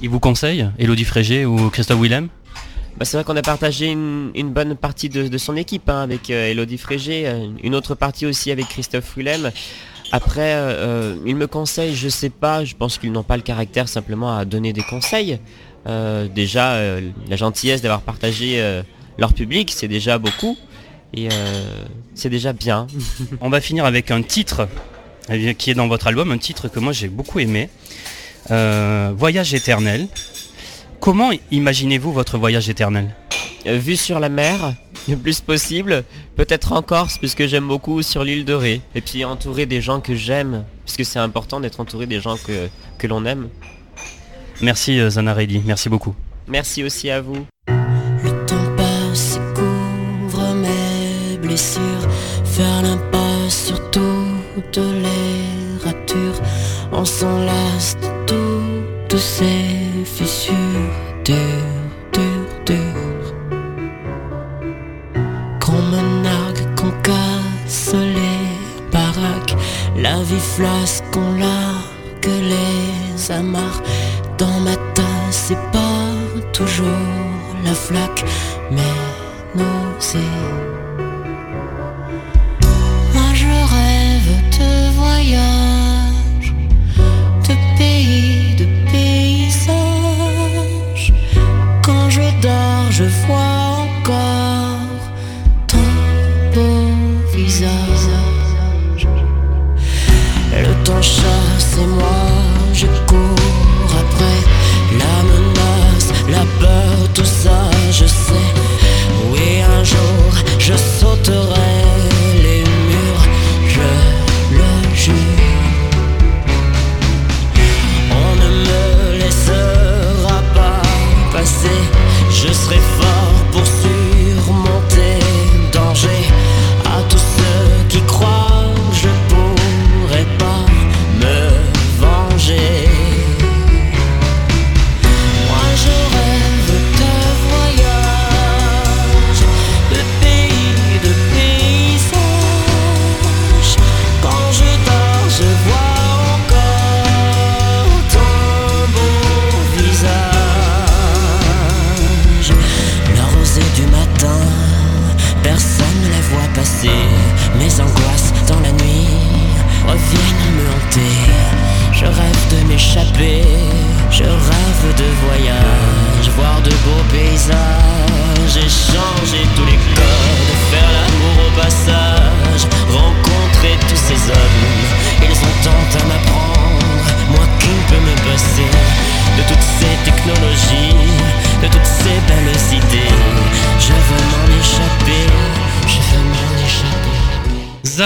[0.00, 2.28] Il vous conseille, Elodie Frégé ou Christophe Willem?
[2.96, 6.50] Bah, c'est vrai qu'on a partagé une, bonne partie de, son équipe hein, avec euh,
[6.50, 9.50] Elodie Frégé, euh, une autre partie aussi avec Christophe Willem.
[10.12, 13.88] Après, euh, ils me conseillent, je sais pas, je pense qu'ils n'ont pas le caractère
[13.88, 15.38] simplement à donner des conseils.
[16.34, 16.78] déjà,
[17.28, 18.62] la gentillesse d'avoir partagé
[19.18, 20.56] leur public, c'est déjà beaucoup.
[21.14, 21.28] Et
[22.14, 22.86] c'est déjà bien.
[23.40, 24.68] On va finir avec un titre
[25.58, 27.68] qui est dans votre album, un titre que moi j'ai beaucoup aimé.
[28.48, 30.08] Voyage éternel.
[31.02, 33.12] Comment imaginez-vous votre voyage éternel?
[33.66, 34.74] Euh, Vu sur la mer,
[35.08, 36.04] le plus possible,
[36.36, 38.80] peut-être en Corse, puisque j'aime beaucoup sur l'île de Ré.
[38.94, 42.68] Et puis entouré des gens que j'aime, puisque c'est important d'être entouré des gens que,
[42.98, 43.48] que l'on aime.
[44.60, 46.14] Merci euh, Zanarelli, merci beaucoup.
[46.46, 47.46] Merci aussi à vous.
[47.68, 51.82] Le temps passe couvre mes blessures,
[52.44, 56.40] faire l'impasse sur toutes les ratures,
[56.92, 59.81] on s'enlace de toutes ces
[70.22, 73.82] vie flasque, qu'on largue les amarres.
[74.38, 76.14] Dans ma tasse, c'est pas
[76.52, 76.86] toujours
[77.64, 78.24] la flaque,
[78.70, 78.94] mais
[79.54, 80.61] nausée.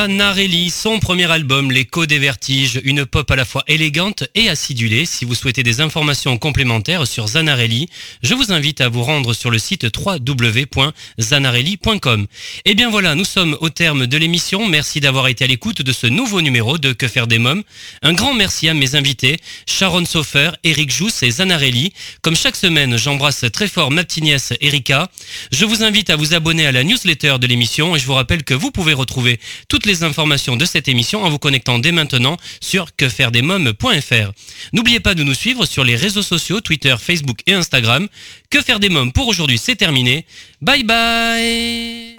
[0.07, 5.05] Zanarelli, son premier album, L'écho des vertiges, une pop à la fois élégante et acidulée.
[5.05, 7.89] Si vous souhaitez des informations complémentaires sur Zanarelli,
[8.23, 12.27] je vous invite à vous rendre sur le site www.zanarelli.com.
[12.65, 14.69] Et bien voilà, nous sommes au terme de l'émission.
[14.69, 17.65] Merci d'avoir été à l'écoute de ce nouveau numéro de Que faire des mômes.
[18.03, 21.93] Un grand merci à mes invités, Sharon Sofer, Eric Jousse et Zanarelli.
[22.23, 25.11] Comme chaque semaine, j'embrasse très fort ma petite nièce Erika.
[25.51, 28.45] Je vous invite à vous abonner à la newsletter de l'émission et je vous rappelle
[28.45, 32.95] que vous pouvez retrouver toutes informations de cette émission en vous connectant dès maintenant sur
[32.97, 34.33] quefairedesmoms.fr.
[34.73, 38.09] N'oubliez pas de nous suivre sur les réseaux sociaux, Twitter, Facebook et Instagram.
[38.51, 40.27] Que faire des mômes pour aujourd'hui, c'est terminé.
[40.61, 42.17] Bye bye